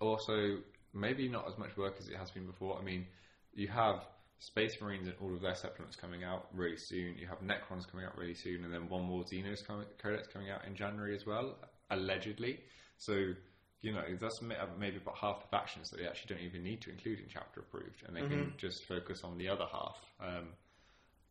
[0.00, 0.58] also
[0.94, 2.78] maybe not as much work as it has been before.
[2.78, 3.06] I mean,
[3.54, 4.04] you have
[4.38, 7.16] Space Marines and all of their supplements coming out really soon.
[7.18, 10.50] You have Necrons coming out really soon, and then one more Xenos com- Codex coming
[10.50, 11.56] out in January as well,
[11.90, 12.58] allegedly.
[12.98, 13.34] So,
[13.82, 14.40] you know, that's
[14.78, 17.60] maybe about half the factions that they actually don't even need to include in chapter
[17.60, 19.96] approved, and they can just focus on the other half.
[20.20, 20.48] Um,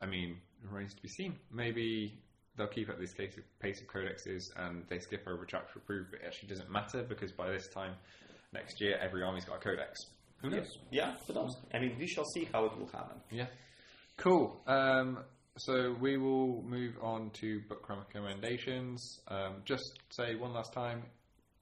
[0.01, 0.37] I mean,
[0.69, 1.35] remains to be seen.
[1.51, 2.19] Maybe
[2.57, 6.11] they'll keep up this case of pace of codexes and they skip over chapter approved,
[6.11, 7.93] but it actually doesn't matter because by this time
[8.53, 9.97] next year, every army's got a codex.
[10.41, 10.77] Who knows?
[10.91, 11.55] Yeah, who knows?
[11.73, 13.17] I mean, we shall see how it will happen.
[13.29, 13.47] Yeah.
[14.17, 14.61] Cool.
[14.67, 15.19] Um,
[15.57, 19.19] so we will move on to book recommendations.
[19.27, 21.03] Um, just say one last time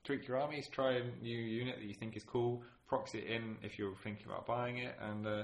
[0.03, 3.57] tweak your armies, try a new unit that you think is cool, proxy it in
[3.61, 5.43] if you're thinking about buying it, and uh,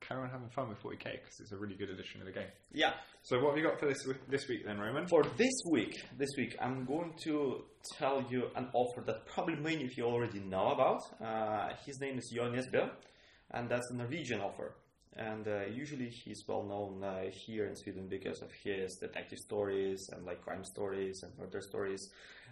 [0.00, 2.48] carry on having fun with 40k because it's a really good addition to the game.
[2.72, 2.92] Yeah.
[3.22, 5.06] So, what have you got for this this week then, Roman?
[5.06, 7.64] For this week, this week, I'm going to
[7.96, 11.00] tell you an offer that probably many of you already know about.
[11.20, 12.90] Uh, his name is Jo Nesbø,
[13.52, 14.74] and that's a Norwegian offer.
[15.16, 20.08] And uh, usually he's well known uh, here in Sweden because of his detective stories
[20.12, 22.08] and like crime stories and murder stories.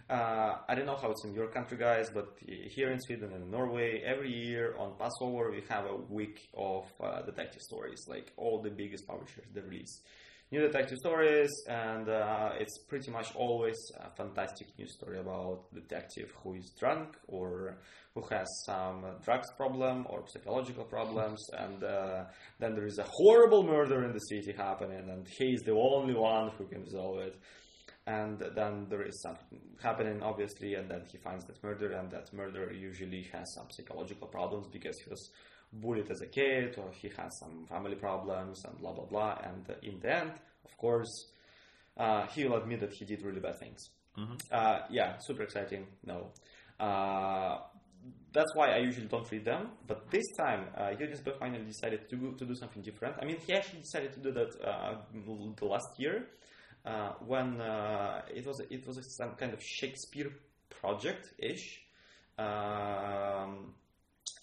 [0.09, 3.51] Uh, I don't know how it's in your country, guys, but here in Sweden and
[3.51, 8.05] Norway, every year on Passover we have a week of uh, detective stories.
[8.07, 10.01] Like all the biggest publishers, they release
[10.49, 16.31] new detective stories, and uh, it's pretty much always a fantastic news story about detective
[16.41, 17.77] who is drunk or
[18.15, 22.23] who has some drugs problem or psychological problems, and uh,
[22.59, 26.13] then there is a horrible murder in the city happening, and he is the only
[26.13, 27.37] one who can resolve it.
[28.07, 32.33] And then there is something happening, obviously, and then he finds that murder, and that
[32.33, 35.29] murderer usually has some psychological problems because he was
[35.73, 39.37] bullied as a kid or he has some family problems and blah blah blah.
[39.43, 40.31] And in the end,
[40.63, 41.13] of course,
[41.97, 43.89] uh, he will admit that he did really bad things.
[44.51, 45.85] Uh, yeah, super exciting.
[46.05, 46.31] No.
[46.79, 47.59] Uh,
[48.31, 49.71] that's why I usually don't read them.
[49.85, 53.15] But this time, uh, Bö finally decided to go, to do something different.
[53.21, 54.95] I mean, he actually decided to do that uh,
[55.59, 56.27] the last year
[56.87, 60.31] uh, when uh, it was it was some kind of Shakespeare
[60.69, 61.81] project ish.
[62.39, 63.73] Um,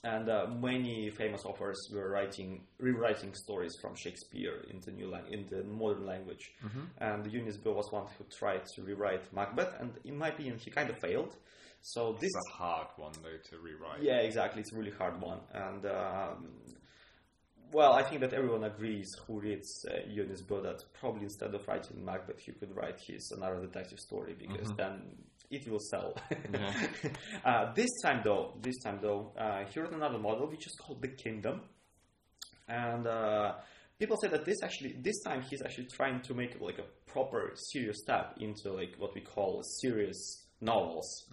[0.02, 5.62] and uh, many famous authors were writing rewriting stories from Shakespeare into new lang- into
[5.64, 6.52] modern language.
[6.98, 10.70] And Jo Nesbø was one who tried to rewrite Macbeth, and in my opinion, he
[10.70, 11.34] kind of failed.
[11.80, 14.02] So this, is a hard one though to rewrite.
[14.02, 16.48] yeah, exactly, it's a really hard one, and um,
[17.74, 22.04] well, I think that everyone agrees who reads uh, Jo Nesbø probably instead of writing
[22.04, 25.02] Macbeth, he could write his another detective story because then
[25.50, 26.16] it will sell.
[27.44, 31.02] uh, this time, though, this time though, uh, he wrote another model which is called
[31.02, 31.62] the Kingdom,
[32.68, 33.54] and uh,
[33.98, 37.52] people say that this actually this time he's actually trying to make like a proper
[37.72, 41.26] serious step into like what we call serious novels.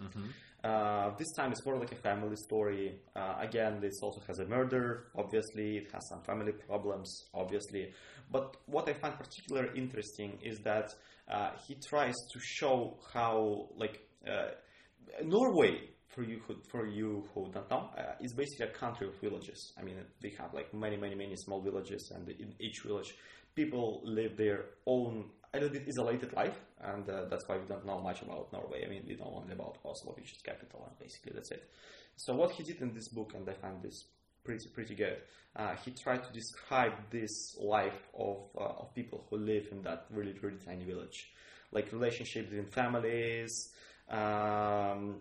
[0.62, 3.00] Uh, this time it's more like a family story.
[3.16, 5.78] Uh, again, this also has a murder, obviously.
[5.78, 7.92] It has some family problems, obviously.
[8.30, 10.94] But what I find particularly interesting is that
[11.28, 14.50] uh, he tries to show how, like, uh,
[15.24, 19.14] Norway, for you who, for you who don't know, uh, is basically a country of
[19.20, 19.72] villages.
[19.78, 23.14] I mean, they have like many, many, many small villages, and in each village,
[23.54, 27.84] people live their own a little bit isolated life, and uh, that's why we don't
[27.84, 28.84] know much about Norway.
[28.86, 31.68] I mean, we know only about Oslo, which is capital, and basically that's it.
[32.16, 34.04] So what he did in this book, and I found this
[34.44, 35.18] pretty pretty good.
[35.54, 40.06] Uh, he tried to describe this life of uh, of people who live in that
[40.10, 41.30] really really tiny village,
[41.70, 43.72] like relationship between families.
[44.08, 45.20] Um,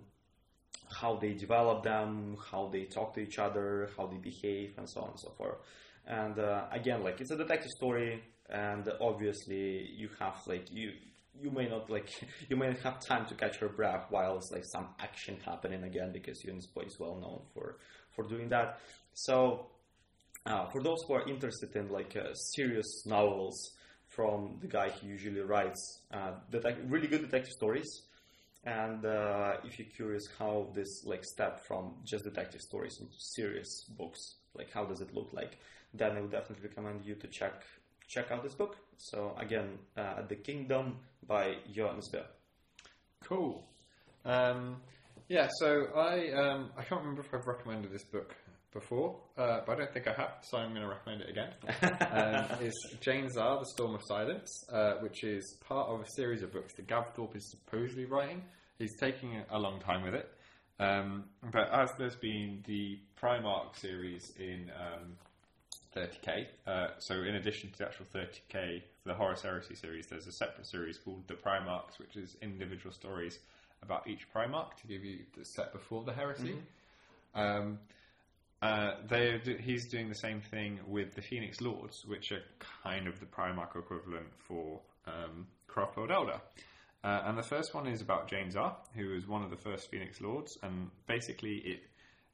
[0.94, 5.02] how they develop them, how they talk to each other, how they behave, and so
[5.02, 5.58] on and so forth.
[6.08, 10.91] And uh, again, like it's a detective story, and obviously you have like you
[11.39, 12.10] you may not like
[12.49, 15.84] you may not have time to catch your breath while it's like some action happening
[15.84, 16.43] again because
[16.74, 17.78] Boy is well known for
[18.16, 18.80] for doing that.
[19.14, 19.68] So
[20.45, 23.74] uh, for those who are interested in like uh, serious novels
[24.08, 28.04] from the guy who usually writes uh, detec- really good detective stories
[28.66, 33.86] and uh, if you're curious how this like step from just detective stories into serious
[33.97, 35.58] books like how does it look like
[35.94, 37.64] then i would definitely recommend you to check
[38.08, 42.24] check out this book so again uh, the kingdom by Jo Nesbø.
[43.24, 43.64] Cool.
[44.26, 44.82] Um,
[45.28, 48.36] yeah, so I um, I can't remember if I've recommended this book
[48.74, 51.52] before, uh, but I don't think I have, so I'm going to recommend it again.
[52.12, 56.42] um, it's Jain Zar, The Storm of Silence, uh, which is part of a series
[56.42, 58.42] of books that Gav Thorpe is supposedly writing.
[58.80, 60.30] He's taking a long time with it,
[60.80, 65.18] um, but as there's been the Primarch series in um,
[65.96, 70.28] 30k, uh, so in addition to the actual 30k for the Horus Heresy series, there's
[70.28, 73.39] a separate series called the Primarchs, which is individual stories
[73.84, 76.56] about each Primarch to give you the set before the heresy.
[77.34, 77.80] Um,
[78.62, 82.44] uh, they he's doing the same thing with the Phoenix Lords, which are
[82.84, 86.42] kind of the Primarch equivalent for um, Craftworld Eldar.
[87.04, 89.89] Uh, and the first one is about Jain Zar, who is one of the first
[89.89, 91.82] Phoenix Lords, and basically it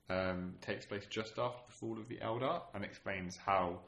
[0.09, 3.79] um, takes place just after the fall of the Eldar and explains how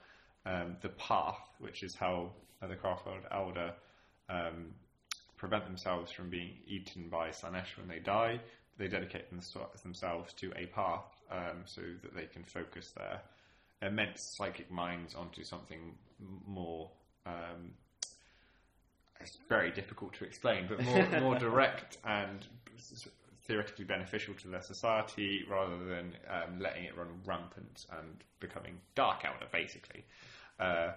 [0.45, 3.73] um, the path, which is how the Craftworld Eldar
[4.29, 4.73] um,
[5.37, 8.39] prevent themselves from being eaten by Slaanesh when they die,
[8.77, 9.41] they dedicate them,
[9.81, 13.21] themselves to a path um, so that they can focus their
[13.81, 15.95] immense psychic minds onto something
[16.45, 16.89] more.
[17.25, 17.73] Um,
[19.21, 22.45] it's very difficult to explain, but more, more direct and
[23.49, 29.23] theoretically beneficial to their society rather than um, letting it run rampant and becoming dark
[29.23, 30.05] eldar, basically.
[30.59, 30.91] Uh,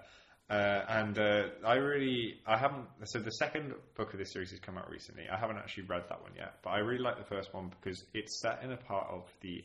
[0.50, 2.84] uh, and uh, I really, I haven't.
[3.04, 5.24] So the second book of this series has come out recently.
[5.32, 8.04] I haven't actually read that one yet, but I really like the first one because
[8.12, 9.64] it's set in a part of the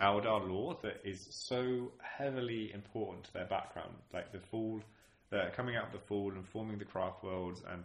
[0.00, 4.80] Eldar lore that is so heavily important to their background, like the fall,
[5.28, 7.84] the coming out of the fall and forming the craft worlds and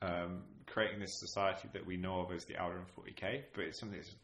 [0.00, 3.42] um, creating this society that we know of as the Eldar and 40k.
[3.54, 4.14] But it's something that's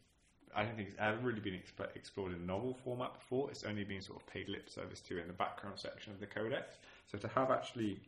[0.55, 3.51] I don't think it's ever really been exp- explored in novel format before.
[3.51, 6.27] It's only been sort of paid lip service to in the background section of the
[6.27, 6.77] codex.
[7.11, 8.01] So to have actually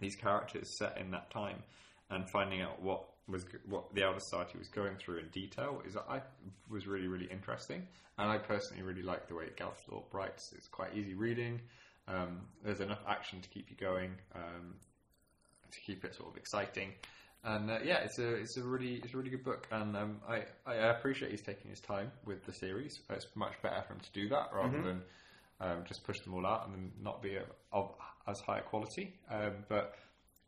[0.00, 1.62] these characters set in that time
[2.10, 5.96] and finding out what was what the Eldar Society was going through in detail is
[5.96, 6.22] I
[6.70, 7.86] was really really interesting,
[8.18, 10.52] and I personally really like the way Gav Thorpe writes.
[10.56, 11.60] It's quite easy reading.
[12.08, 14.74] Um, there's enough action to keep you going, um,
[15.72, 16.92] to keep it sort of exciting,
[17.44, 20.20] And uh, yeah, it's a it's a really it's a really good book, and um,
[20.28, 23.00] I I appreciate he's taking his time with the series.
[23.10, 25.02] It's much better for him to do that rather than
[25.60, 27.38] um, just push them all out and then not be
[27.72, 27.94] of
[28.28, 29.14] as high a quality.
[29.30, 29.94] Um, but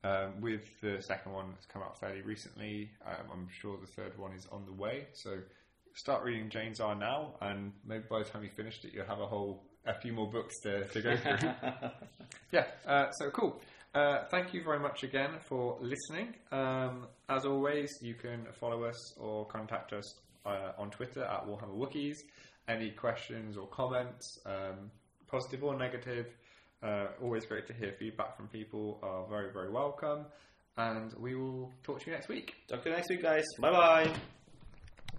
[0.05, 4.19] um, with the second one that's come out fairly recently, um, I'm sure the third
[4.19, 5.07] one is on the way.
[5.13, 5.39] So
[5.95, 9.21] start reading Jain Zar now, and maybe by the time you finished it, you'll have
[9.21, 11.51] a whole a few more books to, to go through.
[12.53, 13.61] yeah, uh, so cool.
[13.95, 16.35] Uh, thank you very much again for listening.
[16.53, 20.05] Um, as always, you can follow us or contact us
[20.47, 22.17] uh, on Twitter at Warhammer Wookiees.
[22.69, 24.91] Any questions or comments, um,
[25.27, 26.27] positive or negative,
[26.83, 30.27] uh, always great to hear feedback from people, are very, very welcome.
[30.77, 32.55] And we will talk to you next week.
[32.69, 33.45] Talk to you next week, guys.
[33.59, 34.38] Bye bye.